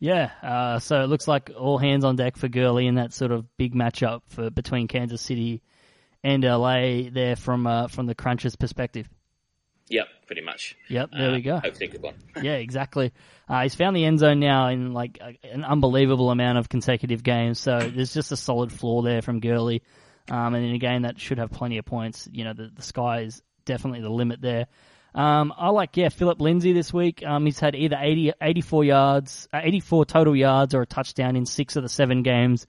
Yeah, 0.00 0.30
uh, 0.42 0.78
so 0.78 1.02
it 1.02 1.06
looks 1.08 1.26
like 1.26 1.50
all 1.58 1.76
hands 1.78 2.04
on 2.04 2.16
deck 2.16 2.36
for 2.36 2.48
Gurley 2.48 2.86
in 2.86 2.94
that 2.96 3.12
sort 3.12 3.32
of 3.32 3.44
big 3.56 3.74
matchup 3.74 4.20
for 4.28 4.48
between 4.50 4.86
Kansas 4.86 5.20
City 5.20 5.60
and 6.22 6.44
LA 6.44 7.10
there 7.10 7.34
from 7.36 7.66
uh, 7.66 7.88
from 7.88 8.06
the 8.06 8.14
Crunchers' 8.14 8.56
perspective. 8.58 9.08
Yep, 9.90 10.06
pretty 10.26 10.42
much. 10.42 10.76
Yep, 10.90 11.10
there 11.16 11.30
we 11.32 11.38
Uh, 11.38 11.40
go. 11.40 11.58
Hopefully 11.60 11.86
good 11.88 12.02
one. 12.02 12.14
Yeah, 12.42 12.56
exactly. 12.56 13.12
Uh, 13.48 13.62
he's 13.62 13.74
found 13.74 13.96
the 13.96 14.04
end 14.04 14.18
zone 14.18 14.38
now 14.38 14.68
in 14.68 14.92
like 14.92 15.18
a, 15.20 15.38
an 15.50 15.64
unbelievable 15.64 16.30
amount 16.30 16.58
of 16.58 16.68
consecutive 16.68 17.22
games. 17.22 17.58
So 17.58 17.78
there's 17.78 18.12
just 18.12 18.30
a 18.30 18.36
solid 18.36 18.70
floor 18.70 19.02
there 19.02 19.22
from 19.22 19.40
Gurley. 19.40 19.82
Um, 20.30 20.54
and 20.54 20.62
in 20.64 20.74
a 20.74 20.78
game 20.78 21.02
that 21.02 21.18
should 21.18 21.38
have 21.38 21.50
plenty 21.50 21.78
of 21.78 21.86
points, 21.86 22.28
you 22.30 22.44
know, 22.44 22.52
the, 22.52 22.70
the 22.72 22.82
sky 22.82 23.22
is 23.22 23.40
definitely 23.64 24.02
the 24.02 24.10
limit 24.10 24.42
there. 24.42 24.66
Um, 25.14 25.52
I 25.56 25.70
like, 25.70 25.96
yeah, 25.96 26.10
Philip 26.10 26.40
Lindsay 26.40 26.72
this 26.72 26.92
week. 26.92 27.24
Um, 27.26 27.44
he's 27.44 27.58
had 27.58 27.74
either 27.74 27.96
80, 27.98 28.32
84 28.40 28.84
yards, 28.84 29.48
uh, 29.52 29.60
84 29.62 30.04
total 30.04 30.36
yards 30.36 30.74
or 30.74 30.82
a 30.82 30.86
touchdown 30.86 31.36
in 31.36 31.46
six 31.46 31.76
of 31.76 31.82
the 31.82 31.88
seven 31.88 32.22
games 32.22 32.66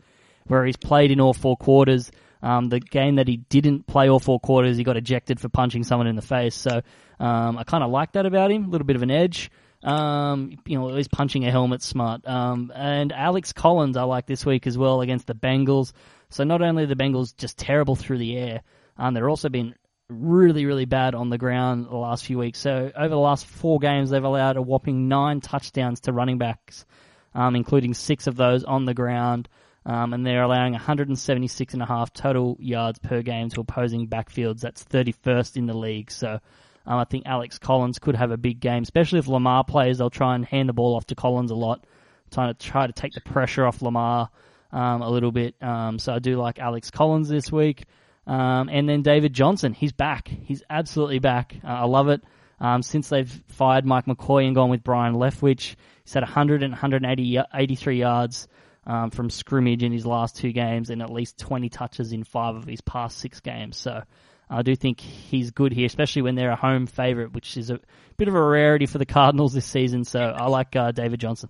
where 0.47 0.65
he's 0.65 0.77
played 0.77 1.11
in 1.11 1.19
all 1.19 1.33
four 1.33 1.57
quarters. 1.57 2.11
Um, 2.41 2.69
the 2.69 2.79
game 2.79 3.15
that 3.15 3.27
he 3.27 3.37
didn't 3.37 3.85
play 3.85 4.09
all 4.09 4.19
four 4.19 4.39
quarters, 4.39 4.77
he 4.77 4.83
got 4.83 4.97
ejected 4.97 5.39
for 5.39 5.49
punching 5.49 5.83
someone 5.83 6.07
in 6.07 6.15
the 6.15 6.21
face. 6.21 6.55
So 6.55 6.81
um, 7.19 7.57
I 7.57 7.63
kind 7.65 7.83
of 7.83 7.91
like 7.91 8.13
that 8.13 8.25
about 8.25 8.51
him, 8.51 8.65
a 8.65 8.69
little 8.69 8.87
bit 8.87 8.95
of 8.95 9.03
an 9.03 9.11
edge. 9.11 9.51
Um, 9.83 10.57
you 10.65 10.77
know, 10.77 10.95
he's 10.95 11.07
punching 11.07 11.45
a 11.45 11.51
helmet 11.51 11.81
smart. 11.81 12.27
Um, 12.27 12.71
and 12.73 13.11
Alex 13.11 13.53
Collins, 13.53 13.97
I 13.97 14.03
like 14.03 14.25
this 14.25 14.45
week 14.45 14.67
as 14.67 14.77
well 14.77 15.01
against 15.01 15.27
the 15.27 15.35
Bengals. 15.35 15.91
So 16.29 16.43
not 16.43 16.61
only 16.61 16.85
the 16.85 16.95
Bengals 16.95 17.35
just 17.35 17.57
terrible 17.57 17.95
through 17.95 18.19
the 18.19 18.37
air, 18.37 18.61
um, 18.97 19.13
they're 19.13 19.29
also 19.29 19.49
been 19.49 19.75
really, 20.09 20.65
really 20.65 20.85
bad 20.85 21.15
on 21.15 21.29
the 21.29 21.37
ground 21.37 21.85
the 21.85 21.95
last 21.95 22.25
few 22.25 22.37
weeks. 22.37 22.59
So 22.59 22.91
over 22.95 23.09
the 23.09 23.17
last 23.17 23.45
four 23.45 23.79
games, 23.79 24.09
they've 24.09 24.23
allowed 24.23 24.57
a 24.57 24.61
whopping 24.61 25.07
nine 25.07 25.41
touchdowns 25.41 26.01
to 26.01 26.13
running 26.13 26.37
backs, 26.37 26.85
um, 27.33 27.55
including 27.55 27.93
six 27.93 28.27
of 28.27 28.35
those 28.35 28.63
on 28.63 28.85
the 28.85 28.93
ground. 28.93 29.47
Um, 29.85 30.13
and 30.13 30.25
they're 30.25 30.43
allowing 30.43 30.73
176 30.73 31.73
and 31.73 31.81
a 31.81 31.85
half 31.85 32.13
total 32.13 32.57
yards 32.59 32.99
per 32.99 33.21
game 33.21 33.49
to 33.49 33.61
opposing 33.61 34.07
backfields. 34.07 34.59
That's 34.59 34.83
31st 34.83 35.57
in 35.57 35.65
the 35.67 35.73
league. 35.73 36.11
So 36.11 36.39
um, 36.85 36.99
I 36.99 37.05
think 37.05 37.25
Alex 37.25 37.59
Collins 37.59 37.99
could 37.99 38.15
have 38.15 38.31
a 38.31 38.37
big 38.37 38.59
game, 38.59 38.83
especially 38.83 39.19
if 39.19 39.27
Lamar 39.27 39.63
plays. 39.63 39.99
They'll 39.99 40.09
try 40.09 40.35
and 40.35 40.45
hand 40.45 40.69
the 40.69 40.73
ball 40.73 40.95
off 40.95 41.05
to 41.07 41.15
Collins 41.15 41.51
a 41.51 41.55
lot, 41.55 41.85
trying 42.31 42.53
to 42.53 42.59
try 42.59 42.87
to 42.87 42.93
take 42.93 43.13
the 43.13 43.21
pressure 43.21 43.65
off 43.65 43.81
Lamar 43.81 44.29
um, 44.71 45.01
a 45.01 45.09
little 45.09 45.31
bit. 45.31 45.55
Um, 45.61 45.97
so 45.97 46.13
I 46.13 46.19
do 46.19 46.35
like 46.37 46.59
Alex 46.59 46.91
Collins 46.91 47.29
this 47.29 47.51
week. 47.51 47.85
Um, 48.29 48.69
and 48.69 48.87
then 48.87 49.01
David 49.01 49.33
Johnson, 49.33 49.73
he's 49.73 49.91
back. 49.91 50.27
He's 50.27 50.61
absolutely 50.69 51.17
back. 51.17 51.55
Uh, 51.63 51.67
I 51.67 51.85
love 51.85 52.09
it. 52.09 52.21
Um, 52.59 52.83
since 52.83 53.09
they've 53.09 53.43
fired 53.47 53.85
Mike 53.85 54.05
McCoy 54.05 54.45
and 54.45 54.53
gone 54.53 54.69
with 54.69 54.83
Byron 54.83 55.15
Leftwich, 55.15 55.75
he's 56.03 56.13
had 56.13 56.21
100 56.21 56.61
and 56.61 56.71
180, 56.71 57.39
83 57.51 57.97
yards 57.97 58.47
um, 58.85 59.09
from 59.09 59.31
scrimmage 59.31 59.81
in 59.81 59.91
his 59.91 60.05
last 60.05 60.35
two 60.35 60.51
games 60.51 60.91
and 60.91 61.01
at 61.01 61.09
least 61.09 61.39
20 61.39 61.69
touches 61.69 62.13
in 62.13 62.23
five 62.23 62.55
of 62.55 62.65
his 62.65 62.81
past 62.81 63.17
six 63.17 63.39
games. 63.39 63.77
So 63.77 64.03
I 64.47 64.61
do 64.61 64.75
think 64.75 64.99
he's 64.99 65.49
good 65.49 65.73
here, 65.73 65.87
especially 65.87 66.21
when 66.21 66.35
they're 66.35 66.51
a 66.51 66.55
home 66.55 66.85
favourite, 66.85 67.33
which 67.33 67.57
is 67.57 67.71
a 67.71 67.79
bit 68.17 68.27
of 68.27 68.35
a 68.35 68.43
rarity 68.43 68.85
for 68.85 68.99
the 68.99 69.07
Cardinals 69.07 69.53
this 69.53 69.65
season. 69.65 70.03
So 70.03 70.19
I 70.19 70.47
like 70.49 70.75
uh, 70.75 70.91
David 70.91 71.19
Johnson. 71.19 71.49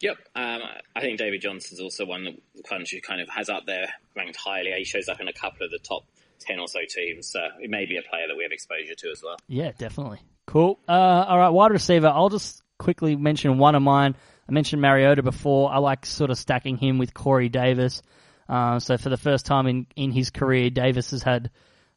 Yep, 0.00 0.16
um, 0.34 0.61
I 0.94 1.00
think 1.00 1.18
David 1.18 1.40
Johnson's 1.40 1.80
also 1.80 2.04
one 2.04 2.24
that 2.24 2.34
the 2.54 3.00
kind 3.00 3.20
of 3.20 3.28
has 3.28 3.48
up 3.48 3.64
there 3.66 3.88
ranked 4.16 4.36
highly. 4.36 4.72
He 4.76 4.84
shows 4.84 5.08
up 5.08 5.20
in 5.20 5.28
a 5.28 5.32
couple 5.32 5.64
of 5.64 5.70
the 5.70 5.78
top 5.78 6.04
ten 6.38 6.58
or 6.58 6.68
so 6.68 6.80
teams, 6.88 7.30
so 7.30 7.40
it 7.60 7.70
may 7.70 7.86
be 7.86 7.96
a 7.96 8.02
player 8.02 8.28
that 8.28 8.36
we 8.36 8.42
have 8.42 8.52
exposure 8.52 8.94
to 8.94 9.10
as 9.10 9.22
well. 9.22 9.36
Yeah, 9.48 9.72
definitely. 9.78 10.20
Cool. 10.46 10.78
Uh, 10.88 10.92
all 10.92 11.38
right, 11.38 11.48
wide 11.48 11.70
receiver. 11.70 12.08
I'll 12.08 12.28
just 12.28 12.62
quickly 12.78 13.16
mention 13.16 13.58
one 13.58 13.74
of 13.74 13.82
mine. 13.82 14.16
I 14.48 14.52
mentioned 14.52 14.82
Mariota 14.82 15.22
before. 15.22 15.72
I 15.72 15.78
like 15.78 16.04
sort 16.04 16.30
of 16.30 16.38
stacking 16.38 16.76
him 16.76 16.98
with 16.98 17.14
Corey 17.14 17.48
Davis. 17.48 18.02
Uh, 18.48 18.80
so 18.80 18.98
for 18.98 19.08
the 19.08 19.16
first 19.16 19.46
time 19.46 19.66
in, 19.66 19.86
in 19.96 20.10
his 20.10 20.30
career, 20.30 20.68
Davis 20.68 21.12
has 21.12 21.22
had 21.22 21.50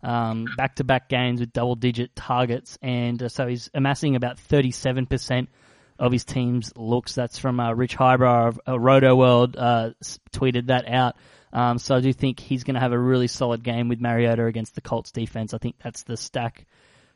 um, 0.03 0.45
back-to-back 0.55 1.09
games 1.09 1.39
with 1.39 1.51
double-digit 1.51 2.15
targets, 2.15 2.77
and 2.81 3.21
uh, 3.23 3.29
so 3.29 3.47
he's 3.47 3.69
amassing 3.73 4.15
about 4.15 4.37
37% 4.37 5.47
of 5.97 6.11
his 6.11 6.25
team's 6.25 6.73
looks. 6.75 7.15
That's 7.15 7.37
from 7.37 7.59
uh, 7.59 7.73
Rich 7.73 7.97
Hribar 7.97 8.47
of 8.47 8.59
uh, 8.67 8.79
Roto 8.79 9.15
World 9.15 9.55
uh, 9.57 9.91
tweeted 10.31 10.67
that 10.67 10.87
out. 10.87 11.15
Um, 11.53 11.77
so 11.77 11.95
I 11.95 12.01
do 12.01 12.11
think 12.11 12.39
he's 12.39 12.63
going 12.65 12.75
to 12.75 12.81
have 12.81 12.91
a 12.91 12.99
really 12.99 13.27
solid 13.27 13.63
game 13.63 13.87
with 13.87 14.01
Mariota 14.01 14.45
against 14.45 14.75
the 14.75 14.81
Colts 14.81 15.11
defense. 15.11 15.53
I 15.53 15.57
think 15.57 15.75
that's 15.81 16.03
the 16.03 16.17
stack 16.17 16.65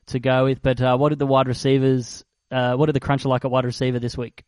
to 0.08 0.20
go 0.20 0.46
with. 0.46 0.62
But 0.62 0.82
uh, 0.82 0.98
what 0.98 1.10
did 1.10 1.20
the 1.20 1.28
wide 1.28 1.48
receivers? 1.48 2.24
Uh, 2.50 2.76
what 2.76 2.86
did 2.86 2.96
the 2.96 3.02
cruncher 3.02 3.28
like 3.28 3.44
at 3.44 3.52
wide 3.52 3.66
receiver 3.66 4.00
this 4.00 4.18
week? 4.18 4.44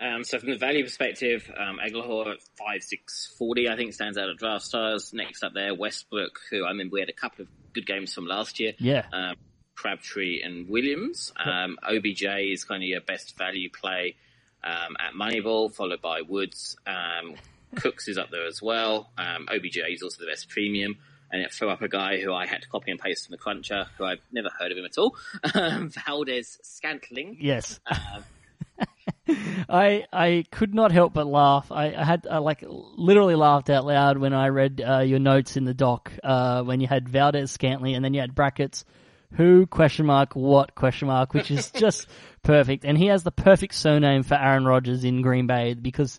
Um, 0.00 0.24
so 0.24 0.38
from 0.38 0.50
the 0.50 0.58
value 0.58 0.84
perspective, 0.84 1.50
um, 1.56 1.78
Agholor 1.78 2.32
at 2.32 2.42
five 2.58 2.82
six 2.82 3.34
forty, 3.38 3.68
I 3.68 3.76
think 3.76 3.94
stands 3.94 4.18
out 4.18 4.28
at 4.28 4.36
draft 4.36 4.64
stars. 4.64 5.12
Next 5.14 5.42
up 5.42 5.54
there, 5.54 5.74
Westbrook, 5.74 6.38
who 6.50 6.64
I 6.64 6.68
remember 6.68 6.94
we 6.94 7.00
had 7.00 7.08
a 7.08 7.14
couple 7.14 7.42
of 7.42 7.48
good 7.72 7.86
games 7.86 8.12
from 8.12 8.26
last 8.26 8.60
year. 8.60 8.74
Yeah. 8.78 9.04
Um, 9.12 9.36
Crabtree 9.76 10.42
and 10.42 10.68
Williams. 10.68 11.32
Um, 11.36 11.78
OBJ 11.82 12.24
is 12.24 12.64
kind 12.64 12.82
of 12.82 12.88
your 12.88 13.00
best 13.00 13.36
value 13.36 13.70
play 13.70 14.16
um, 14.64 14.96
at 14.98 15.14
Moneyball, 15.14 15.72
followed 15.72 16.00
by 16.02 16.22
Woods. 16.22 16.76
Um, 16.86 17.36
Cooks 17.76 18.08
is 18.08 18.18
up 18.18 18.30
there 18.30 18.46
as 18.46 18.60
well. 18.62 19.10
Um, 19.18 19.46
OBJ 19.48 19.78
is 19.90 20.02
also 20.02 20.20
the 20.20 20.30
best 20.30 20.48
premium. 20.48 20.96
And 21.30 21.42
it 21.42 21.52
threw 21.52 21.68
up 21.68 21.82
a 21.82 21.88
guy 21.88 22.20
who 22.20 22.32
I 22.32 22.46
had 22.46 22.62
to 22.62 22.68
copy 22.68 22.90
and 22.92 23.00
paste 23.00 23.26
from 23.26 23.32
the 23.32 23.38
Cruncher, 23.38 23.86
who 23.98 24.04
I've 24.04 24.20
never 24.32 24.48
heard 24.58 24.70
of 24.70 24.78
him 24.78 24.84
at 24.84 24.96
all. 24.96 25.16
Um, 25.54 25.90
Valdes-Scantling. 26.06 27.38
Yes. 27.40 27.80
Um, 27.86 28.24
I 29.68 30.06
I 30.12 30.44
could 30.52 30.72
not 30.72 30.92
help 30.92 31.14
but 31.14 31.26
laugh. 31.26 31.72
I, 31.72 31.92
I 31.92 32.04
had 32.04 32.28
I 32.30 32.38
like 32.38 32.62
literally 32.68 33.34
laughed 33.34 33.70
out 33.70 33.84
loud 33.84 34.18
when 34.18 34.32
I 34.32 34.48
read 34.48 34.80
uh, 34.80 35.00
your 35.00 35.18
notes 35.18 35.56
in 35.56 35.64
the 35.64 35.74
doc 35.74 36.12
uh, 36.22 36.62
when 36.62 36.80
you 36.80 36.86
had 36.86 37.08
Valdes-Scantling 37.08 37.96
and 37.96 38.04
then 38.04 38.14
you 38.14 38.20
had 38.20 38.34
brackets 38.34 38.84
who 39.36 39.66
question 39.66 40.06
mark 40.06 40.34
what 40.34 40.74
question 40.74 41.08
mark, 41.08 41.34
which 41.34 41.50
is 41.50 41.70
just 41.74 42.08
perfect. 42.42 42.84
And 42.84 42.96
he 42.96 43.06
has 43.06 43.22
the 43.22 43.30
perfect 43.30 43.74
surname 43.74 44.22
for 44.22 44.34
Aaron 44.34 44.64
Rodgers 44.64 45.04
in 45.04 45.22
Green 45.22 45.46
Bay 45.46 45.74
because 45.74 46.18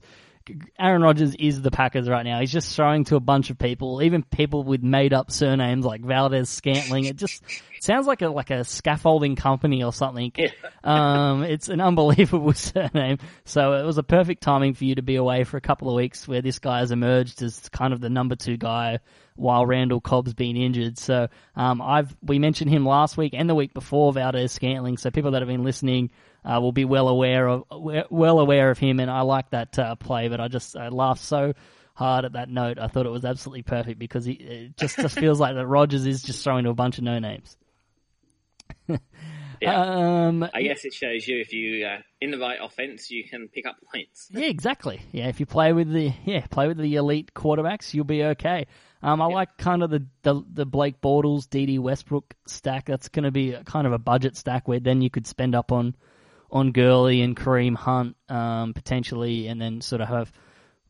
Aaron 0.79 1.01
Rodgers 1.01 1.35
is 1.35 1.61
the 1.61 1.71
Packers 1.71 2.07
right 2.07 2.23
now. 2.23 2.39
He's 2.39 2.51
just 2.51 2.75
throwing 2.75 3.03
to 3.05 3.15
a 3.15 3.19
bunch 3.19 3.49
of 3.49 3.57
people, 3.57 4.01
even 4.01 4.23
people 4.23 4.63
with 4.63 4.81
made 4.83 5.13
up 5.13 5.31
surnames 5.31 5.85
like 5.85 6.01
Valdes-Scantling. 6.01 7.05
It 7.05 7.17
just 7.17 7.43
sounds 7.81 8.07
like 8.07 8.21
a 8.21 8.29
like 8.29 8.49
a 8.49 8.63
scaffolding 8.63 9.35
company 9.35 9.83
or 9.83 9.91
something. 9.91 10.31
Yeah. 10.37 10.49
um, 10.83 11.43
it's 11.43 11.69
an 11.69 11.81
unbelievable 11.81 12.53
surname. 12.53 13.17
So 13.45 13.73
it 13.73 13.83
was 13.83 13.97
a 13.97 14.03
perfect 14.03 14.41
timing 14.41 14.73
for 14.73 14.85
you 14.85 14.95
to 14.95 15.01
be 15.01 15.15
away 15.15 15.43
for 15.43 15.57
a 15.57 15.61
couple 15.61 15.89
of 15.89 15.95
weeks 15.95 16.27
where 16.27 16.41
this 16.41 16.59
guy 16.59 16.79
has 16.79 16.91
emerged 16.91 17.41
as 17.41 17.67
kind 17.69 17.93
of 17.93 17.99
the 17.99 18.09
number 18.09 18.35
two 18.35 18.57
guy 18.57 18.99
while 19.37 19.65
Randall 19.65 20.01
Cobb's 20.01 20.33
been 20.33 20.57
injured. 20.57 20.97
So 20.97 21.27
um, 21.55 21.81
I've 21.81 22.15
we 22.21 22.39
mentioned 22.39 22.69
him 22.69 22.85
last 22.85 23.17
week 23.17 23.33
and 23.35 23.49
the 23.49 23.55
week 23.55 23.73
before 23.73 24.11
Valdes-Scantling. 24.13 24.97
So 24.97 25.11
people 25.11 25.31
that 25.31 25.41
have 25.41 25.47
been 25.47 25.63
listening 25.63 26.11
uh, 26.43 26.59
will 26.61 26.71
be 26.71 26.85
well 26.85 27.07
aware 27.07 27.47
of 27.47 27.63
well 28.09 28.39
aware 28.39 28.69
of 28.69 28.77
him, 28.77 28.99
and 28.99 29.09
I 29.09 29.21
like 29.21 29.49
that 29.51 29.77
uh, 29.79 29.95
play. 29.95 30.27
But 30.27 30.39
I 30.39 30.47
just 30.47 30.75
I 30.75 30.89
laughed 30.89 31.21
so 31.21 31.53
hard 31.93 32.25
at 32.25 32.33
that 32.33 32.49
note. 32.49 32.79
I 32.79 32.87
thought 32.87 33.05
it 33.05 33.11
was 33.11 33.25
absolutely 33.25 33.63
perfect 33.63 33.99
because 33.99 34.25
he, 34.25 34.33
it 34.33 34.77
just 34.77 34.97
just 34.97 35.17
feels 35.19 35.39
like 35.39 35.55
that 35.55 35.67
Rodgers 35.67 36.05
is 36.05 36.21
just 36.21 36.43
throwing 36.43 36.65
to 36.65 36.69
a 36.69 36.75
bunch 36.75 36.97
of 36.97 37.03
no 37.03 37.19
names. 37.19 37.57
Yeah. 39.61 40.27
Um, 40.27 40.47
I 40.53 40.61
guess 40.61 40.85
it 40.85 40.93
shows 40.93 41.27
you 41.27 41.39
if 41.39 41.53
you 41.53 41.85
uh, 41.85 41.99
in 42.21 42.31
the 42.31 42.37
right 42.37 42.57
offense, 42.61 43.09
you 43.09 43.23
can 43.23 43.47
pick 43.47 43.65
up 43.65 43.77
points. 43.91 44.27
yeah, 44.31 44.45
exactly. 44.45 45.01
Yeah, 45.11 45.27
if 45.27 45.39
you 45.39 45.45
play 45.45 45.73
with 45.73 45.91
the 45.91 46.13
yeah 46.25 46.45
play 46.47 46.67
with 46.67 46.77
the 46.77 46.95
elite 46.95 47.33
quarterbacks, 47.33 47.93
you'll 47.93 48.05
be 48.05 48.23
okay. 48.23 48.67
Um, 49.03 49.21
I 49.21 49.27
like 49.27 49.57
kind 49.57 49.83
of 49.83 49.89
the, 49.89 50.05
the 50.23 50.41
the 50.51 50.65
Blake 50.65 51.01
Bortles, 51.01 51.49
D.D. 51.49 51.79
Westbrook 51.79 52.33
stack. 52.47 52.85
That's 52.85 53.09
going 53.09 53.25
to 53.25 53.31
be 53.31 53.53
a, 53.53 53.63
kind 53.63 53.85
of 53.85 53.93
a 53.93 53.99
budget 53.99 54.35
stack 54.35 54.67
where 54.67 54.79
then 54.79 55.01
you 55.01 55.09
could 55.09 55.27
spend 55.27 55.55
up 55.55 55.71
on 55.71 55.95
on 56.49 56.71
Gurley 56.71 57.21
and 57.21 57.35
Kareem 57.35 57.75
Hunt 57.75 58.15
um, 58.29 58.73
potentially, 58.73 59.47
and 59.47 59.61
then 59.61 59.81
sort 59.81 60.01
of 60.01 60.07
have 60.07 60.31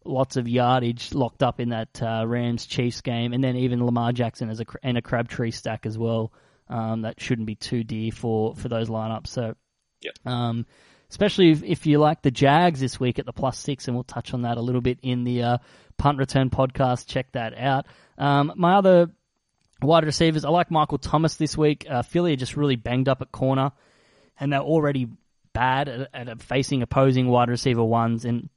lots 0.05 0.37
of 0.37 0.47
yardage 0.47 1.13
locked 1.13 1.43
up 1.43 1.59
in 1.59 1.69
that 1.69 2.01
uh, 2.01 2.23
Rams 2.25 2.65
Chiefs 2.65 3.01
game, 3.01 3.33
and 3.33 3.43
then 3.43 3.57
even 3.57 3.85
Lamar 3.85 4.13
Jackson 4.13 4.49
as 4.49 4.61
a 4.61 4.65
and 4.83 4.97
a 4.97 5.01
Crabtree 5.01 5.51
stack 5.51 5.85
as 5.85 5.97
well. 5.97 6.31
Um, 6.69 7.01
that 7.03 7.19
shouldn't 7.21 7.47
be 7.47 7.55
too 7.55 7.83
dear 7.83 8.11
for 8.11 8.55
for 8.55 8.67
those 8.69 8.89
lineups. 8.89 9.27
So, 9.27 9.55
Yep. 10.01 10.13
um, 10.25 10.65
especially 11.09 11.51
if, 11.51 11.63
if 11.63 11.85
you 11.85 11.97
like 11.99 12.21
the 12.21 12.31
Jags 12.31 12.79
this 12.79 12.99
week 12.99 13.19
at 13.19 13.25
the 13.25 13.33
plus 13.33 13.57
six, 13.57 13.87
and 13.87 13.95
we'll 13.95 14.03
touch 14.03 14.33
on 14.33 14.41
that 14.43 14.57
a 14.57 14.61
little 14.61 14.81
bit 14.81 14.99
in 15.01 15.23
the 15.23 15.43
uh, 15.43 15.57
punt 15.97 16.17
return 16.17 16.49
podcast. 16.49 17.07
Check 17.07 17.31
that 17.31 17.57
out. 17.57 17.85
Um, 18.17 18.51
my 18.55 18.75
other 18.75 19.07
wide 19.81 20.03
receivers, 20.05 20.43
I 20.43 20.49
like 20.49 20.71
Michael 20.71 20.97
Thomas 20.97 21.35
this 21.35 21.57
week. 21.57 21.85
Uh, 21.89 22.01
Philly 22.01 22.33
are 22.33 22.37
just 22.37 22.57
really 22.57 22.75
banged 22.75 23.07
up 23.09 23.21
at 23.21 23.31
corner, 23.31 23.71
and 24.39 24.51
they're 24.51 24.59
already 24.59 25.07
bad 25.53 25.87
at, 25.89 26.09
at 26.29 26.41
facing 26.41 26.81
opposing 26.81 27.27
wide 27.27 27.49
receiver 27.49 27.83
ones. 27.83 28.25
And 28.25 28.49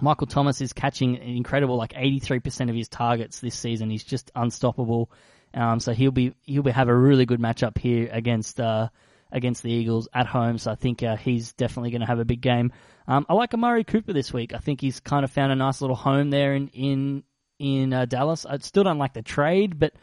Michael 0.00 0.26
Thomas 0.28 0.60
is 0.60 0.72
catching 0.72 1.16
an 1.16 1.22
incredible 1.36 1.76
like 1.76 1.92
83% 1.92 2.70
of 2.70 2.76
his 2.76 2.88
targets 2.88 3.40
this 3.40 3.54
season. 3.56 3.90
He's 3.90 4.04
just 4.04 4.30
unstoppable. 4.34 5.10
Um, 5.54 5.80
so 5.80 5.92
he'll 5.92 6.10
be 6.10 6.34
he'll 6.42 6.62
be 6.62 6.70
have 6.70 6.88
a 6.88 6.96
really 6.96 7.26
good 7.26 7.40
matchup 7.40 7.78
here 7.78 8.08
against 8.12 8.60
uh, 8.60 8.88
against 9.32 9.62
the 9.62 9.70
Eagles 9.70 10.08
at 10.12 10.26
home. 10.26 10.58
So 10.58 10.70
I 10.70 10.74
think 10.74 11.02
uh, 11.02 11.16
he's 11.16 11.52
definitely 11.52 11.90
going 11.90 12.00
to 12.00 12.06
have 12.06 12.18
a 12.18 12.24
big 12.24 12.40
game. 12.40 12.72
Um, 13.06 13.26
I 13.28 13.34
like 13.34 13.54
Amari 13.54 13.84
Cooper 13.84 14.12
this 14.12 14.32
week. 14.32 14.54
I 14.54 14.58
think 14.58 14.80
he's 14.80 15.00
kind 15.00 15.24
of 15.24 15.30
found 15.30 15.52
a 15.52 15.56
nice 15.56 15.80
little 15.80 15.96
home 15.96 16.30
there 16.30 16.54
in 16.54 16.68
in 16.68 17.22
in 17.58 17.92
uh, 17.92 18.04
Dallas. 18.04 18.46
I 18.46 18.58
still 18.58 18.84
don't 18.84 18.98
like 18.98 19.14
the 19.14 19.22
trade, 19.22 19.78
but 19.78 19.94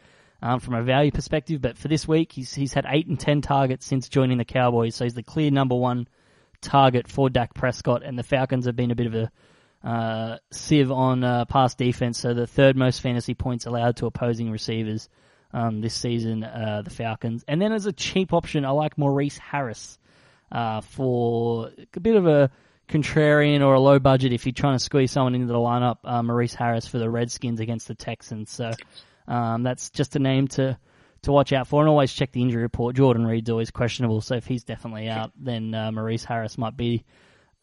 um, 0.42 0.60
from 0.60 0.74
a 0.74 0.82
value 0.82 1.10
perspective, 1.10 1.62
but 1.62 1.78
for 1.78 1.88
this 1.88 2.06
week, 2.06 2.32
he's 2.32 2.54
he's 2.54 2.74
had 2.74 2.86
eight 2.88 3.06
and 3.06 3.18
ten 3.18 3.40
targets 3.40 3.86
since 3.86 4.08
joining 4.08 4.38
the 4.38 4.44
Cowboys. 4.44 4.94
So 4.94 5.04
he's 5.04 5.14
the 5.14 5.22
clear 5.22 5.50
number 5.50 5.74
one 5.74 6.08
target 6.60 7.08
for 7.08 7.30
Dak 7.30 7.54
Prescott, 7.54 8.02
and 8.02 8.18
the 8.18 8.22
Falcons 8.22 8.66
have 8.66 8.76
been 8.76 8.90
a 8.90 8.96
bit 8.96 9.06
of 9.06 9.14
a 9.14 9.30
uh, 9.86 10.38
sieve 10.52 10.90
on 10.90 11.22
uh, 11.24 11.44
pass 11.44 11.74
defense. 11.74 12.18
So 12.18 12.34
the 12.34 12.46
third 12.46 12.76
most 12.76 13.00
fantasy 13.00 13.34
points 13.34 13.66
allowed 13.66 13.96
to 13.96 14.06
opposing 14.06 14.50
receivers 14.50 15.08
um, 15.52 15.80
this 15.80 15.94
season, 15.94 16.44
uh, 16.44 16.82
the 16.84 16.90
Falcons. 16.90 17.44
And 17.48 17.60
then 17.60 17.72
as 17.72 17.86
a 17.86 17.92
cheap 17.92 18.32
option, 18.32 18.64
I 18.64 18.70
like 18.70 18.98
Maurice 18.98 19.38
Harris 19.38 19.98
uh, 20.52 20.80
for 20.80 21.70
a 21.94 22.00
bit 22.00 22.16
of 22.16 22.26
a 22.26 22.50
contrarian 22.88 23.62
or 23.62 23.74
a 23.74 23.80
low 23.80 23.98
budget 23.98 24.32
if 24.32 24.46
you're 24.46 24.52
trying 24.52 24.76
to 24.76 24.84
squeeze 24.84 25.10
someone 25.10 25.34
into 25.34 25.46
the 25.46 25.54
lineup. 25.54 25.98
Uh, 26.04 26.22
Maurice 26.22 26.54
Harris 26.54 26.86
for 26.86 26.98
the 26.98 27.10
Redskins 27.10 27.60
against 27.60 27.88
the 27.88 27.94
Texans. 27.94 28.50
So 28.50 28.72
um, 29.26 29.62
that's 29.62 29.90
just 29.90 30.16
a 30.16 30.18
name 30.18 30.48
to 30.48 30.78
to 31.22 31.32
watch 31.32 31.52
out 31.52 31.66
for, 31.66 31.80
and 31.80 31.88
always 31.88 32.12
check 32.12 32.30
the 32.30 32.42
injury 32.42 32.62
report. 32.62 32.94
Jordan 32.94 33.26
Reed's 33.26 33.50
always 33.50 33.70
questionable, 33.70 34.20
so 34.20 34.36
if 34.36 34.46
he's 34.46 34.62
definitely 34.62 35.08
out, 35.08 35.32
then 35.36 35.74
uh, 35.74 35.90
Maurice 35.90 36.24
Harris 36.24 36.56
might 36.56 36.76
be, 36.76 37.04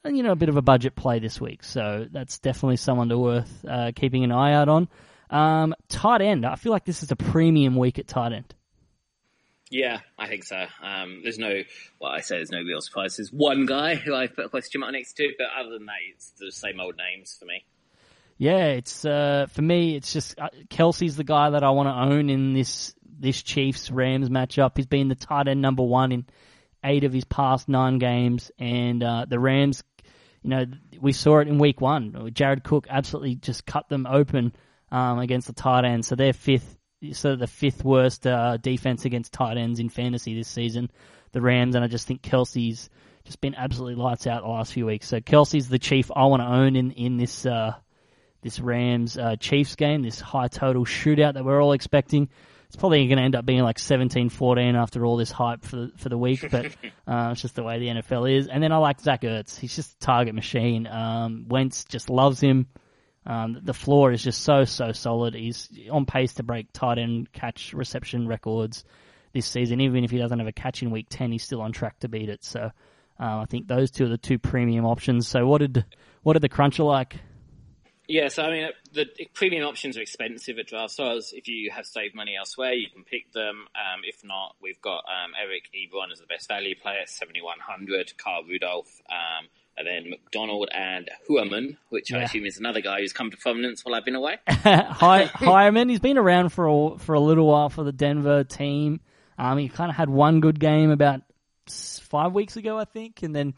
uh, 0.04 0.10
you 0.10 0.24
know, 0.24 0.32
a 0.32 0.36
bit 0.36 0.50
of 0.50 0.58
a 0.58 0.62
budget 0.62 0.96
play 0.96 1.20
this 1.20 1.40
week. 1.40 1.64
So 1.64 2.08
that's 2.12 2.40
definitely 2.40 2.78
someone 2.78 3.10
to 3.10 3.18
worth 3.18 3.66
uh, 3.66 3.92
keeping 3.96 4.24
an 4.24 4.32
eye 4.32 4.54
out 4.54 4.68
on. 4.68 4.90
Um, 5.34 5.74
tight 5.90 6.22
end, 6.22 6.46
I 6.46 6.56
feel 6.56 6.72
like 6.72 6.86
this 6.86 7.02
is 7.02 7.12
a 7.12 7.16
premium 7.16 7.76
week 7.76 7.98
at 7.98 8.08
tight 8.08 8.34
end. 8.34 8.54
Yeah, 9.72 10.02
I 10.20 10.28
think 10.28 10.44
so. 10.44 10.68
Um, 10.84 11.22
there's 11.24 11.40
no, 11.40 11.64
well, 12.00 12.12
I 12.12 12.22
say 12.22 12.36
there's 12.36 12.52
no 12.52 12.62
real 12.62 12.80
surprise. 12.80 13.18
There's 13.18 13.34
one 13.34 13.66
guy 13.66 13.96
who 13.96 14.14
I 14.14 14.28
put 14.28 14.46
a 14.46 14.50
question 14.50 14.82
mark 14.82 14.94
next 14.94 15.14
to, 15.14 15.34
but 15.36 15.48
other 15.60 15.72
than 15.72 15.88
that, 15.88 15.96
it's 16.14 16.30
the 16.40 16.52
same 16.52 16.80
old 16.80 16.98
names 16.98 17.36
for 17.40 17.46
me. 17.46 17.66
Yeah, 18.38 18.68
it's 18.68 19.06
uh, 19.06 19.48
for 19.50 19.64
me. 19.64 19.96
It's 19.96 20.14
just 20.14 20.40
uh, 20.40 20.50
Kelce's 20.70 21.16
the 21.16 21.24
guy 21.24 21.50
that 21.52 21.64
I 21.64 21.72
want 21.72 21.88
to 21.88 22.16
own 22.16 22.30
in 22.30 22.54
this 22.54 22.94
this 23.20 23.42
Chiefs 23.42 23.90
Rams 23.90 24.30
matchup. 24.30 24.74
He's 24.76 24.86
been 24.86 25.08
the 25.08 25.16
tight 25.16 25.48
end 25.48 25.62
number 25.62 25.84
one 25.84 26.12
in 26.12 26.26
eight 26.84 27.06
of 27.06 27.14
his 27.14 27.26
past 27.26 27.68
nine 27.68 27.98
games, 27.98 28.52
and 28.60 29.02
uh, 29.04 29.26
the 29.28 29.40
Rams. 29.40 29.84
You 30.44 30.50
know, 30.50 30.66
we 31.00 31.14
saw 31.14 31.40
it 31.40 31.48
in 31.48 31.58
week 31.58 31.80
one. 31.80 32.32
Jared 32.34 32.64
Cook 32.64 32.86
absolutely 32.90 33.36
just 33.36 33.66
cut 33.66 33.88
them 33.88 34.06
open 34.06 34.54
um, 34.94 35.20
against 35.20 35.48
the 35.48 35.54
tight 35.54 35.84
end. 35.84 36.06
So 36.06 36.16
they're 36.16 36.34
fifth, 36.34 36.78
so 37.12 37.36
the 37.36 37.48
fifth 37.48 37.84
worst 37.84 38.26
uh, 38.26 38.58
defense 38.58 39.06
against 39.06 39.34
tight 39.34 39.58
ends 39.58 39.80
in 39.80 39.90
fantasy 39.90 40.36
this 40.36 40.48
season. 40.48 40.92
The 41.32 41.42
Rams, 41.42 41.76
and 41.76 41.84
I 41.84 41.88
just 41.88 42.08
think 42.08 42.22
Kelce's 42.22 42.90
just 43.26 43.42
been 43.42 43.56
absolutely 43.56 44.02
lights 44.02 44.28
out 44.28 44.44
the 44.44 44.50
last 44.50 44.72
few 44.72 44.86
weeks. 44.86 45.08
So 45.08 45.20
Kelce's 45.20 45.68
the 45.68 45.80
chief 45.80 46.12
I 46.16 46.26
want 46.26 46.44
to 46.44 46.48
own 46.48 46.76
in 46.76 46.92
in 46.92 47.18
this 47.18 47.46
uh, 47.46 47.74
this 48.44 48.60
Rams 48.60 49.18
uh, 49.18 49.36
Chiefs 49.38 49.76
game, 49.76 50.04
this 50.04 50.20
high 50.20 50.48
total 50.48 50.86
shootout 50.86 51.34
that 51.34 51.44
we're 51.44 51.62
all 51.62 51.74
expecting. 51.74 52.30
It's 52.68 52.76
probably 52.76 53.08
going 53.08 53.18
to 53.18 53.24
end 53.24 53.36
up 53.36 53.46
being 53.46 53.62
like 53.62 53.78
17-14 53.78 54.74
after 54.74 55.06
all 55.06 55.16
this 55.16 55.32
hype 55.32 55.64
for 55.64 55.76
the, 55.76 55.92
for 55.96 56.10
the 56.10 56.18
week, 56.18 56.50
but 56.50 56.66
uh, 57.08 57.30
it's 57.32 57.42
just 57.42 57.54
the 57.54 57.62
way 57.62 57.78
the 57.78 57.88
NFL 57.88 58.36
is. 58.36 58.48
And 58.48 58.64
then 58.64 58.72
I 58.72 58.78
like 58.78 59.00
Zach 59.00 59.22
Ertz. 59.22 59.60
He's 59.60 59.76
just 59.76 59.94
a 59.94 60.00
target 60.00 60.34
machine. 60.34 60.88
Um, 60.88 61.46
Wentz 61.48 61.86
just 61.86 62.10
loves 62.10 62.40
him. 62.40 62.68
Um, 63.26 63.60
the 63.62 63.74
floor 63.74 64.12
is 64.12 64.24
just 64.24 64.42
so 64.42 64.66
so 64.66 64.92
solid. 64.92 65.34
He's 65.34 65.70
on 65.90 66.06
pace 66.06 66.34
to 66.34 66.44
break 66.44 66.68
tight 66.74 66.98
end 66.98 67.32
catch 67.32 67.74
reception 67.74 68.28
records 68.28 68.84
this 69.34 69.46
season. 69.46 69.82
Even 69.82 70.04
if 70.04 70.12
he 70.12 70.18
doesn't 70.18 70.40
have 70.40 70.48
a 70.48 70.54
catch 70.54 70.82
in 70.82 70.92
week 70.92 71.08
ten, 71.10 71.32
he's 71.32 71.44
still 71.44 71.62
on 71.62 71.72
track 71.72 72.00
to 72.00 72.10
beat 72.10 72.30
it. 72.30 72.44
So 72.44 72.72
uh, 73.20 73.38
I 73.40 73.46
think 73.50 73.68
those 73.68 73.92
two 73.92 74.06
are 74.06 74.10
the 74.10 74.18
two 74.18 74.40
premium 74.40 74.86
options. 74.86 75.28
So 75.28 75.46
what 75.46 75.60
did 75.60 75.86
what 76.24 76.34
did 76.34 76.42
the 76.42 76.50
cruncher 76.50 76.84
like? 76.84 77.16
Yeah, 78.08 78.28
so 78.28 78.44
I 78.44 78.52
mean, 78.52 78.70
the 78.92 79.06
premium 79.34 79.66
options 79.66 79.98
are 79.98 80.02
expensive 80.02 80.60
at 80.60 80.68
Draft 80.68 80.92
Stars. 80.92 81.34
If 81.34 81.48
you 81.48 81.72
have 81.72 81.86
saved 81.86 82.14
money 82.16 82.36
elsewhere, 82.38 82.74
you 82.74 82.90
can 82.90 83.06
pick 83.06 83.32
them. 83.32 83.68
Um, 83.76 84.02
if 84.04 84.24
not, 84.26 84.56
we've 84.62 84.82
got 84.82 85.06
um, 85.08 85.32
Eric 85.42 85.70
Ebron 85.74 86.12
as 86.12 86.20
the 86.20 86.26
best 86.26 86.50
value 86.50 86.76
player 86.76 87.00
at 87.00 87.10
7,100, 87.10 88.18
Carl 88.18 88.44
Rudolph, 88.44 89.02
um, 89.10 89.48
and 89.78 89.88
then 89.88 90.10
McDonald 90.10 90.70
and 90.74 91.10
Heuerman, 91.28 91.78
which 91.90 92.14
I 92.14 92.24
assume 92.24 92.46
is 92.46 92.58
another 92.60 92.82
guy 92.82 93.00
who's 93.00 93.14
come 93.14 93.32
to 93.32 93.38
prominence 93.38 93.84
while 93.84 93.96
I've 93.96 94.06
been 94.06 94.16
away. 94.16 94.38
Hi, 94.48 95.26
Heuerman, 95.26 95.90
he's 95.90 96.00
been 96.00 96.18
around 96.18 96.50
for 96.50 96.68
a, 96.68 97.00
for 97.00 97.16
a 97.16 97.20
little 97.20 97.48
while 97.48 97.70
for 97.70 97.84
the 97.84 97.92
Denver 97.92 98.44
team. 98.44 99.02
Um, 99.38 99.58
he 99.58 99.70
kind 99.70 99.90
of 99.90 99.96
had 99.96 100.10
one 100.10 100.40
good 100.42 100.60
game 100.60 100.92
about 100.92 101.22
five 101.68 102.34
weeks 102.34 102.56
ago, 102.56 102.78
I 102.78 102.86
think, 102.86 103.24
and 103.24 103.36
then 103.36 103.56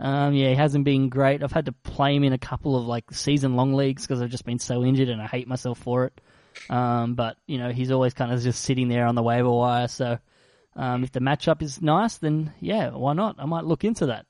um, 0.00 0.34
yeah, 0.34 0.50
he 0.50 0.54
hasn't 0.54 0.84
been 0.84 1.08
great. 1.08 1.42
I've 1.42 1.52
had 1.52 1.66
to 1.66 1.72
play 1.72 2.14
him 2.14 2.24
in 2.24 2.32
a 2.32 2.38
couple 2.38 2.76
of 2.76 2.86
like 2.86 3.12
season 3.12 3.56
long 3.56 3.74
leagues 3.74 4.02
because 4.02 4.22
I've 4.22 4.30
just 4.30 4.44
been 4.44 4.58
so 4.58 4.84
injured 4.84 5.08
and 5.08 5.20
I 5.20 5.26
hate 5.26 5.48
myself 5.48 5.78
for 5.78 6.06
it. 6.06 6.20
Um, 6.70 7.14
but 7.14 7.36
you 7.46 7.58
know, 7.58 7.70
he's 7.70 7.90
always 7.90 8.14
kind 8.14 8.32
of 8.32 8.40
just 8.40 8.62
sitting 8.62 8.88
there 8.88 9.06
on 9.06 9.14
the 9.14 9.22
waiver 9.22 9.50
wire. 9.50 9.88
So 9.88 10.18
um, 10.76 11.02
if 11.02 11.12
the 11.12 11.20
matchup 11.20 11.62
is 11.62 11.82
nice, 11.82 12.18
then 12.18 12.52
yeah, 12.60 12.90
why 12.90 13.12
not? 13.12 13.36
I 13.38 13.46
might 13.46 13.64
look 13.64 13.84
into 13.84 14.06
that. 14.06 14.26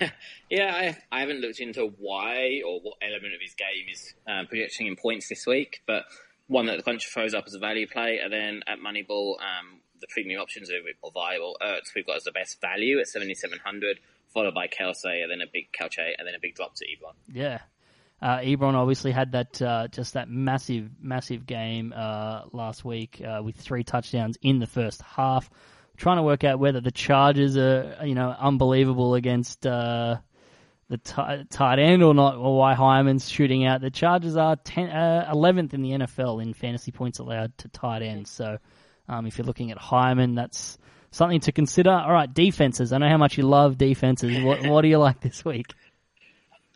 yeah, 0.50 0.94
I, 1.10 1.16
I 1.16 1.20
haven't 1.20 1.40
looked 1.40 1.60
into 1.60 1.92
why 1.98 2.62
or 2.66 2.80
what 2.80 2.98
element 3.02 3.34
of 3.34 3.40
his 3.40 3.54
game 3.54 3.86
is 3.92 4.14
um, 4.26 4.46
projecting 4.46 4.86
in 4.86 4.96
points 4.96 5.28
this 5.28 5.46
week, 5.46 5.82
but 5.86 6.04
one 6.46 6.66
that 6.66 6.76
the 6.76 6.82
cruncher 6.82 7.08
throws 7.08 7.34
up 7.34 7.44
as 7.46 7.54
a 7.54 7.58
value 7.58 7.86
play, 7.86 8.20
and 8.22 8.32
then 8.32 8.62
at 8.66 8.78
Moneyball, 8.78 9.34
um, 9.40 9.80
the 10.00 10.06
premium 10.08 10.40
options 10.40 10.70
are 10.70 10.78
a 10.78 10.82
bit 10.82 10.96
more 11.02 11.12
viable. 11.12 11.56
Ertz 11.62 11.94
we've 11.94 12.06
got 12.06 12.16
as 12.16 12.24
the 12.24 12.32
best 12.32 12.60
value 12.60 12.98
at 12.98 13.06
7,700, 13.08 13.98
followed 14.32 14.54
by 14.54 14.66
Kelce, 14.66 15.22
and 15.22 15.30
then 15.30 15.40
a 15.40 15.50
big 15.52 15.72
Kelce, 15.72 16.14
and 16.18 16.26
then 16.26 16.34
a 16.34 16.40
big 16.40 16.54
drop 16.54 16.74
to 16.76 16.84
Ebron. 16.84 17.14
Yeah. 17.32 17.60
Uh, 18.20 18.38
Ebron 18.38 18.74
obviously 18.74 19.12
had 19.12 19.32
that 19.32 19.62
uh, 19.62 19.88
just 19.88 20.14
that 20.14 20.28
massive, 20.28 20.90
massive 21.00 21.46
game 21.46 21.94
uh, 21.96 22.42
last 22.52 22.84
week 22.84 23.22
uh, 23.24 23.42
with 23.42 23.56
three 23.56 23.84
touchdowns 23.84 24.36
in 24.42 24.58
the 24.58 24.66
first 24.66 25.02
half. 25.02 25.48
Trying 25.98 26.16
to 26.16 26.22
work 26.22 26.44
out 26.44 26.58
whether 26.58 26.80
the 26.80 26.92
Chargers 26.92 27.56
are, 27.56 27.98
you 28.04 28.14
know, 28.14 28.34
unbelievable 28.38 29.14
against 29.14 29.66
uh, 29.66 30.18
the 30.88 30.98
t- 30.98 31.44
tight 31.50 31.78
end 31.78 32.02
or 32.02 32.14
not, 32.14 32.36
or 32.36 32.56
why 32.56 32.74
Heuerman's 32.74 33.28
shooting 33.28 33.66
out. 33.66 33.80
The 33.80 33.90
Chargers 33.90 34.36
are 34.36 34.56
10, 34.56 34.88
11th 34.88 35.72
uh, 35.72 35.76
in 35.76 35.82
the 35.82 35.90
NFL 35.90 36.42
in 36.42 36.54
fantasy 36.54 36.92
points 36.92 37.18
allowed 37.18 37.56
to 37.58 37.68
tight 37.68 38.02
ends. 38.02 38.30
So 38.30 38.58
um, 39.08 39.26
if 39.26 39.38
you're 39.38 39.46
looking 39.46 39.70
at 39.70 39.78
Hyman, 39.78 40.36
that's 40.36 40.78
something 41.10 41.40
to 41.40 41.52
consider. 41.52 41.90
All 41.90 42.12
right, 42.12 42.32
defenses. 42.32 42.92
I 42.92 42.98
know 42.98 43.08
how 43.08 43.18
much 43.18 43.36
you 43.36 43.44
love 43.44 43.76
defenses. 43.76 44.42
What, 44.42 44.64
what 44.66 44.82
do 44.82 44.88
you 44.88 44.98
like 44.98 45.20
this 45.20 45.44
week? 45.44 45.74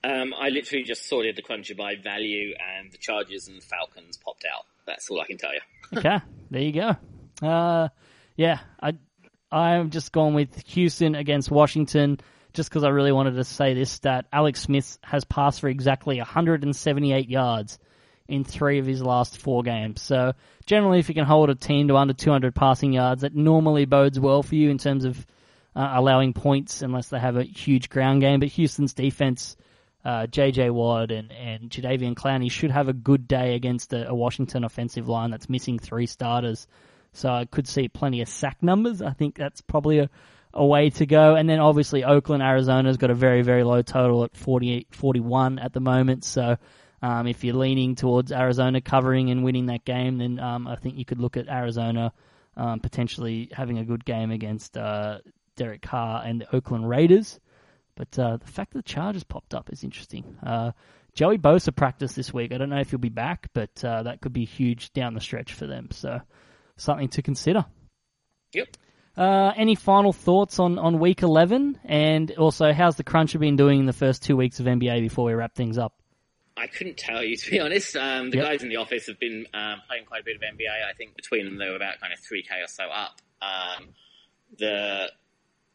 Um, 0.04 0.34
I 0.36 0.48
literally 0.48 0.82
just 0.82 1.08
sorted 1.08 1.36
the 1.36 1.42
cruncher 1.42 1.76
by 1.76 1.94
value, 1.94 2.54
and 2.76 2.90
the 2.90 2.98
Chargers 2.98 3.46
and 3.46 3.62
Falcons 3.62 4.18
popped 4.18 4.44
out. 4.52 4.64
That's 4.84 5.08
all 5.08 5.20
I 5.20 5.26
can 5.26 5.38
tell 5.38 5.52
you. 5.52 5.98
okay, 5.98 6.18
there 6.50 6.62
you 6.62 6.72
go. 6.72 7.46
Uh, 7.46 7.88
yeah, 8.36 8.58
I 8.82 8.94
I've 9.52 9.90
just 9.90 10.12
going 10.12 10.34
with 10.34 10.66
Houston 10.68 11.14
against 11.14 11.50
Washington 11.50 12.18
just 12.54 12.70
because 12.70 12.84
I 12.84 12.88
really 12.88 13.12
wanted 13.12 13.34
to 13.36 13.44
say 13.44 13.74
this 13.74 13.90
stat. 13.90 14.26
Alex 14.32 14.60
Smith 14.60 14.98
has 15.02 15.24
passed 15.24 15.60
for 15.60 15.68
exactly 15.68 16.18
178 16.18 17.28
yards 17.28 17.78
in 18.28 18.44
three 18.44 18.78
of 18.78 18.86
his 18.86 19.02
last 19.02 19.38
four 19.38 19.62
games. 19.62 20.00
So 20.00 20.32
generally, 20.64 20.98
if 20.98 21.08
you 21.08 21.14
can 21.14 21.24
hold 21.24 21.50
a 21.50 21.54
team 21.54 21.88
to 21.88 21.96
under 21.96 22.14
200 22.14 22.54
passing 22.54 22.92
yards, 22.92 23.22
that 23.22 23.34
normally 23.34 23.84
bodes 23.84 24.18
well 24.18 24.42
for 24.42 24.54
you 24.54 24.70
in 24.70 24.78
terms 24.78 25.04
of 25.04 25.26
uh, 25.74 25.92
allowing 25.94 26.32
points, 26.32 26.82
unless 26.82 27.08
they 27.08 27.18
have 27.18 27.36
a 27.36 27.42
huge 27.42 27.88
ground 27.88 28.20
game. 28.20 28.40
But 28.40 28.50
Houston's 28.50 28.94
defense, 28.94 29.56
uh, 30.04 30.26
J.J. 30.26 30.70
Watt 30.70 31.10
and 31.10 31.32
and 31.32 31.70
Jadeveon 31.70 32.14
Clowney 32.14 32.50
should 32.50 32.70
have 32.70 32.88
a 32.88 32.92
good 32.92 33.28
day 33.28 33.54
against 33.54 33.92
a, 33.92 34.08
a, 34.08 34.14
Washington 34.14 34.64
offensive 34.64 35.08
line 35.08 35.30
that's 35.30 35.48
missing 35.48 35.78
three 35.78 36.06
starters. 36.06 36.66
So 37.12 37.30
I 37.30 37.44
could 37.44 37.68
see 37.68 37.88
plenty 37.88 38.22
of 38.22 38.28
sack 38.28 38.62
numbers. 38.62 39.02
I 39.02 39.10
think 39.12 39.36
that's 39.36 39.60
probably 39.60 39.98
a, 39.98 40.10
a 40.54 40.64
way 40.64 40.90
to 40.90 41.06
go. 41.06 41.34
And 41.34 41.48
then 41.48 41.60
obviously 41.60 42.04
Oakland, 42.04 42.42
Arizona's 42.42 42.96
got 42.96 43.10
a 43.10 43.14
very, 43.14 43.42
very 43.42 43.64
low 43.64 43.82
total 43.82 44.24
at 44.24 44.36
48, 44.36 44.88
41 44.94 45.58
at 45.58 45.72
the 45.72 45.80
moment. 45.80 46.24
So 46.24 46.56
um, 47.02 47.26
if 47.26 47.44
you're 47.44 47.56
leaning 47.56 47.94
towards 47.94 48.32
Arizona 48.32 48.80
covering 48.80 49.30
and 49.30 49.44
winning 49.44 49.66
that 49.66 49.84
game, 49.84 50.18
then 50.18 50.38
um, 50.38 50.66
I 50.66 50.76
think 50.76 50.96
you 50.96 51.04
could 51.04 51.20
look 51.20 51.36
at 51.36 51.48
Arizona 51.48 52.12
um, 52.56 52.80
potentially 52.80 53.48
having 53.52 53.78
a 53.78 53.84
good 53.84 54.04
game 54.04 54.30
against 54.30 54.76
uh, 54.76 55.18
Derek 55.56 55.82
Carr 55.82 56.22
and 56.24 56.40
the 56.40 56.56
Oakland 56.56 56.88
Raiders. 56.88 57.40
But 57.94 58.18
uh, 58.18 58.38
the 58.38 58.46
fact 58.46 58.72
that 58.72 58.78
the 58.78 58.90
Chargers 58.90 59.24
popped 59.24 59.54
up 59.54 59.70
is 59.70 59.84
interesting. 59.84 60.36
Uh, 60.42 60.72
Joey 61.14 61.36
Bosa 61.36 61.74
practiced 61.74 62.16
this 62.16 62.32
week. 62.32 62.52
I 62.52 62.58
don't 62.58 62.70
know 62.70 62.80
if 62.80 62.90
he'll 62.90 62.98
be 62.98 63.10
back, 63.10 63.48
but 63.52 63.84
uh, 63.84 64.04
that 64.04 64.22
could 64.22 64.32
be 64.32 64.46
huge 64.46 64.92
down 64.92 65.12
the 65.12 65.20
stretch 65.20 65.52
for 65.52 65.66
them. 65.66 65.88
So 65.90 66.20
something 66.76 67.08
to 67.10 67.22
consider. 67.22 67.64
Yep. 68.52 68.76
Uh, 69.16 69.52
any 69.56 69.74
final 69.74 70.12
thoughts 70.12 70.58
on, 70.58 70.78
on 70.78 70.98
week 70.98 71.22
11? 71.22 71.78
And 71.84 72.30
also, 72.32 72.72
how's 72.72 72.96
the 72.96 73.04
Cruncher 73.04 73.38
been 73.38 73.56
doing 73.56 73.80
in 73.80 73.86
the 73.86 73.92
first 73.92 74.22
two 74.22 74.36
weeks 74.36 74.58
of 74.60 74.66
NBA 74.66 75.00
before 75.00 75.26
we 75.26 75.34
wrap 75.34 75.54
things 75.54 75.76
up? 75.78 75.94
I 76.56 76.66
couldn't 76.66 76.96
tell 76.96 77.22
you 77.22 77.36
to 77.36 77.50
be 77.50 77.60
honest. 77.60 77.96
Um, 77.96 78.30
the 78.30 78.38
yep. 78.38 78.46
guys 78.46 78.62
in 78.62 78.68
the 78.68 78.76
office 78.76 79.06
have 79.06 79.18
been 79.18 79.46
um, 79.54 79.80
playing 79.88 80.04
quite 80.04 80.20
a 80.22 80.24
bit 80.24 80.36
of 80.36 80.42
NBA. 80.42 80.68
I 80.68 80.92
think 80.92 81.16
between 81.16 81.44
them 81.44 81.58
they 81.58 81.68
were 81.68 81.76
about 81.76 82.00
kind 82.00 82.12
of 82.12 82.18
three 82.20 82.42
k 82.42 82.60
or 82.62 82.68
so 82.68 82.84
up. 82.84 83.20
Um, 83.40 83.88
the 84.58 85.10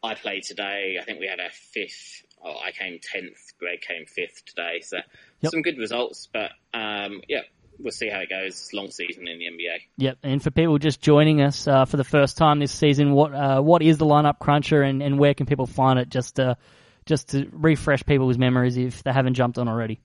I 0.02 0.14
played 0.14 0.44
today. 0.44 0.96
I 1.00 1.04
think 1.04 1.20
we 1.20 1.26
had 1.26 1.40
a 1.40 1.50
fifth. 1.50 2.22
Oh, 2.42 2.56
I 2.64 2.70
came 2.70 3.00
tenth. 3.02 3.38
Greg 3.58 3.80
came 3.80 4.06
fifth 4.06 4.44
today. 4.46 4.80
So 4.82 4.98
yep. 5.40 5.50
some 5.50 5.62
good 5.62 5.78
results. 5.78 6.28
But 6.32 6.52
um, 6.72 7.22
yeah, 7.28 7.42
we'll 7.78 7.92
see 7.92 8.08
how 8.08 8.20
it 8.20 8.28
goes. 8.28 8.70
long 8.72 8.90
season 8.90 9.28
in 9.28 9.38
the 9.38 9.46
NBA. 9.46 9.78
Yep. 9.96 10.18
And 10.22 10.42
for 10.42 10.50
people 10.50 10.78
just 10.78 11.00
joining 11.00 11.40
us 11.40 11.66
uh, 11.66 11.84
for 11.84 11.96
the 11.96 12.04
first 12.04 12.36
time 12.36 12.58
this 12.58 12.72
season, 12.72 13.12
what 13.12 13.34
uh, 13.34 13.60
what 13.60 13.82
is 13.82 13.98
the 13.98 14.06
lineup 14.06 14.38
cruncher 14.38 14.82
and, 14.82 15.02
and 15.02 15.18
where 15.18 15.34
can 15.34 15.46
people 15.46 15.66
find 15.66 15.98
it? 15.98 16.08
Just 16.08 16.36
to 16.36 16.56
just 17.06 17.30
to 17.30 17.48
refresh 17.52 18.04
people's 18.04 18.38
memories 18.38 18.76
if 18.76 19.02
they 19.02 19.12
haven't 19.12 19.34
jumped 19.34 19.58
on 19.58 19.68
already. 19.68 20.00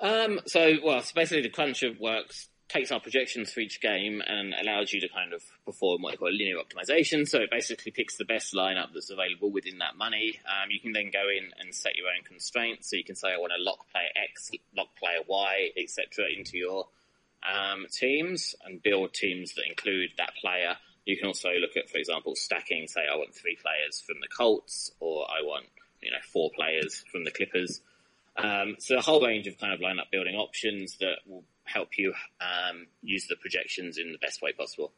Um, 0.00 0.40
so, 0.46 0.76
well, 0.82 1.02
so 1.02 1.12
basically 1.14 1.42
the 1.42 1.50
cruncher 1.50 1.92
works, 2.00 2.48
takes 2.70 2.92
our 2.92 3.00
projections 3.00 3.52
for 3.52 3.60
each 3.60 3.80
game 3.80 4.22
and 4.26 4.54
allows 4.54 4.92
you 4.92 5.00
to 5.00 5.08
kind 5.08 5.32
of 5.32 5.42
perform 5.64 6.02
what 6.02 6.12
they 6.12 6.16
call 6.16 6.30
linear 6.30 6.56
optimization. 6.56 7.28
So 7.28 7.40
it 7.40 7.50
basically 7.50 7.90
picks 7.92 8.16
the 8.16 8.24
best 8.24 8.54
lineup 8.54 8.92
that's 8.94 9.10
available 9.10 9.50
within 9.50 9.78
that 9.78 9.96
money. 9.96 10.38
Um, 10.46 10.70
you 10.70 10.78
can 10.80 10.92
then 10.92 11.10
go 11.12 11.24
in 11.28 11.50
and 11.58 11.74
set 11.74 11.96
your 11.96 12.06
own 12.06 12.22
constraints. 12.24 12.90
So 12.90 12.96
you 12.96 13.04
can 13.04 13.16
say, 13.16 13.28
I 13.32 13.38
want 13.38 13.52
to 13.56 13.62
lock 13.62 13.90
player 13.90 14.08
X, 14.30 14.50
lock 14.76 14.88
player 14.96 15.20
Y, 15.26 15.70
etc. 15.76 16.26
into 16.36 16.58
your 16.58 16.86
um, 17.42 17.86
teams 17.90 18.54
and 18.64 18.82
build 18.82 19.14
teams 19.14 19.54
that 19.54 19.64
include 19.68 20.10
that 20.18 20.34
player. 20.40 20.76
You 21.06 21.16
can 21.16 21.26
also 21.26 21.50
look 21.60 21.76
at, 21.76 21.88
for 21.90 21.98
example, 21.98 22.36
stacking. 22.36 22.86
Say, 22.86 23.00
I 23.10 23.16
want 23.16 23.34
three 23.34 23.56
players 23.60 24.00
from 24.00 24.16
the 24.20 24.28
Colts, 24.28 24.92
or 25.00 25.26
I 25.28 25.42
want 25.42 25.66
you 26.02 26.10
know 26.10 26.18
four 26.32 26.50
players 26.54 27.04
from 27.10 27.24
the 27.24 27.30
Clippers. 27.30 27.80
Um, 28.36 28.76
so 28.78 28.96
a 28.96 29.00
whole 29.00 29.24
range 29.24 29.46
of 29.46 29.58
kind 29.58 29.72
of 29.72 29.80
lineup 29.80 30.10
building 30.10 30.34
options 30.34 30.96
that 30.98 31.16
will 31.26 31.44
help 31.64 31.90
you 31.98 32.12
um, 32.40 32.86
use 33.02 33.26
the 33.28 33.36
projections 33.36 33.98
in 33.98 34.12
the 34.12 34.18
best 34.18 34.40
way 34.42 34.52
possible. 34.52 34.92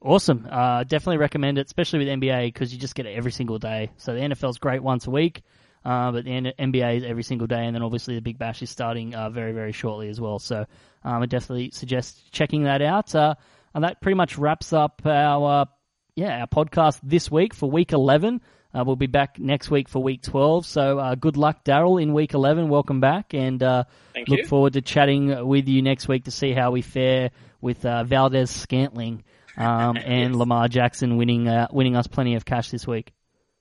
Awesome. 0.00 0.46
Uh, 0.50 0.84
definitely 0.84 1.18
recommend 1.18 1.58
it, 1.58 1.66
especially 1.66 2.00
with 2.00 2.08
NBA 2.08 2.46
because 2.46 2.72
you 2.72 2.78
just 2.78 2.94
get 2.94 3.06
it 3.06 3.16
every 3.16 3.32
single 3.32 3.58
day. 3.58 3.90
So 3.98 4.14
the 4.14 4.20
NFL's 4.20 4.58
great 4.58 4.82
once 4.82 5.06
a 5.06 5.10
week, 5.10 5.42
uh, 5.84 6.10
but 6.10 6.24
the 6.24 6.30
NBA 6.30 6.98
is 6.98 7.04
every 7.04 7.22
single 7.22 7.46
day, 7.46 7.64
and 7.66 7.74
then 7.74 7.82
obviously 7.82 8.16
the 8.16 8.20
Big 8.20 8.36
Bash 8.36 8.62
is 8.62 8.70
starting 8.70 9.14
uh, 9.14 9.30
very, 9.30 9.52
very 9.52 9.72
shortly 9.72 10.08
as 10.08 10.20
well. 10.20 10.40
So 10.40 10.66
um, 11.04 11.22
I 11.22 11.26
definitely 11.26 11.70
suggest 11.70 12.32
checking 12.32 12.64
that 12.64 12.82
out. 12.82 13.14
Uh, 13.14 13.34
and 13.74 13.84
that 13.84 14.00
pretty 14.00 14.16
much 14.16 14.38
wraps 14.38 14.72
up 14.72 15.02
our 15.04 15.66
yeah 16.14 16.40
our 16.40 16.46
podcast 16.46 17.00
this 17.02 17.30
week 17.30 17.54
for 17.54 17.70
week 17.70 17.92
eleven. 17.92 18.40
Uh, 18.74 18.84
we'll 18.86 18.96
be 18.96 19.06
back 19.06 19.38
next 19.38 19.70
week 19.70 19.88
for 19.88 20.02
week 20.02 20.22
12. 20.22 20.66
So 20.66 20.98
uh, 20.98 21.14
good 21.14 21.36
luck, 21.36 21.64
Darryl, 21.64 22.02
in 22.02 22.14
week 22.14 22.34
11. 22.34 22.68
Welcome 22.68 23.00
back. 23.00 23.34
And 23.34 23.62
uh, 23.62 23.84
look 24.26 24.40
you. 24.40 24.46
forward 24.46 24.72
to 24.74 24.80
chatting 24.80 25.46
with 25.46 25.68
you 25.68 25.82
next 25.82 26.08
week 26.08 26.24
to 26.24 26.30
see 26.30 26.52
how 26.52 26.70
we 26.70 26.82
fare 26.82 27.30
with 27.60 27.84
uh, 27.84 28.04
Valdes-Scantling 28.04 29.24
um, 29.56 29.96
and 30.04 30.32
yes. 30.32 30.34
Lamar 30.34 30.68
Jackson 30.68 31.16
winning 31.16 31.48
uh, 31.48 31.68
winning 31.70 31.96
us 31.96 32.06
plenty 32.06 32.34
of 32.34 32.44
cash 32.44 32.70
this 32.70 32.86
week. 32.86 33.12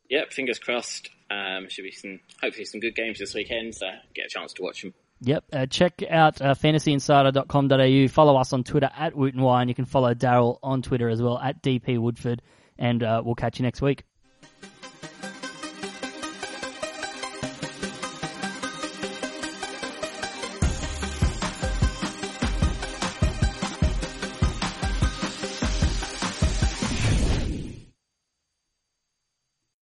Yep, 0.09 0.31
fingers 0.31 0.59
crossed. 0.59 1.09
Um, 1.29 1.69
should 1.69 1.83
be 1.83 1.91
some 1.91 2.19
hopefully 2.41 2.65
some 2.65 2.81
good 2.81 2.95
games 2.95 3.19
this 3.19 3.33
weekend, 3.33 3.75
so 3.75 3.87
get 4.13 4.25
a 4.25 4.29
chance 4.29 4.53
to 4.53 4.61
watch 4.61 4.81
them. 4.81 4.93
Yep. 5.21 5.43
Uh, 5.53 5.65
check 5.67 6.03
out 6.09 6.41
uh, 6.41 6.55
fantasyinsider.com.au. 6.55 8.07
Follow 8.11 8.37
us 8.37 8.53
on 8.53 8.63
Twitter 8.63 8.89
at 8.97 9.15
Woot 9.15 9.35
and 9.35 9.69
You 9.69 9.75
can 9.75 9.85
follow 9.85 10.13
Darryl 10.13 10.57
on 10.63 10.81
Twitter 10.81 11.09
as 11.09 11.21
well 11.21 11.37
at 11.37 11.61
DP 11.61 11.99
Woodford. 11.99 12.41
And 12.77 13.03
uh, 13.03 13.21
we'll 13.23 13.35
catch 13.35 13.59
you 13.59 13.63
next 13.63 13.81
week. 13.81 14.03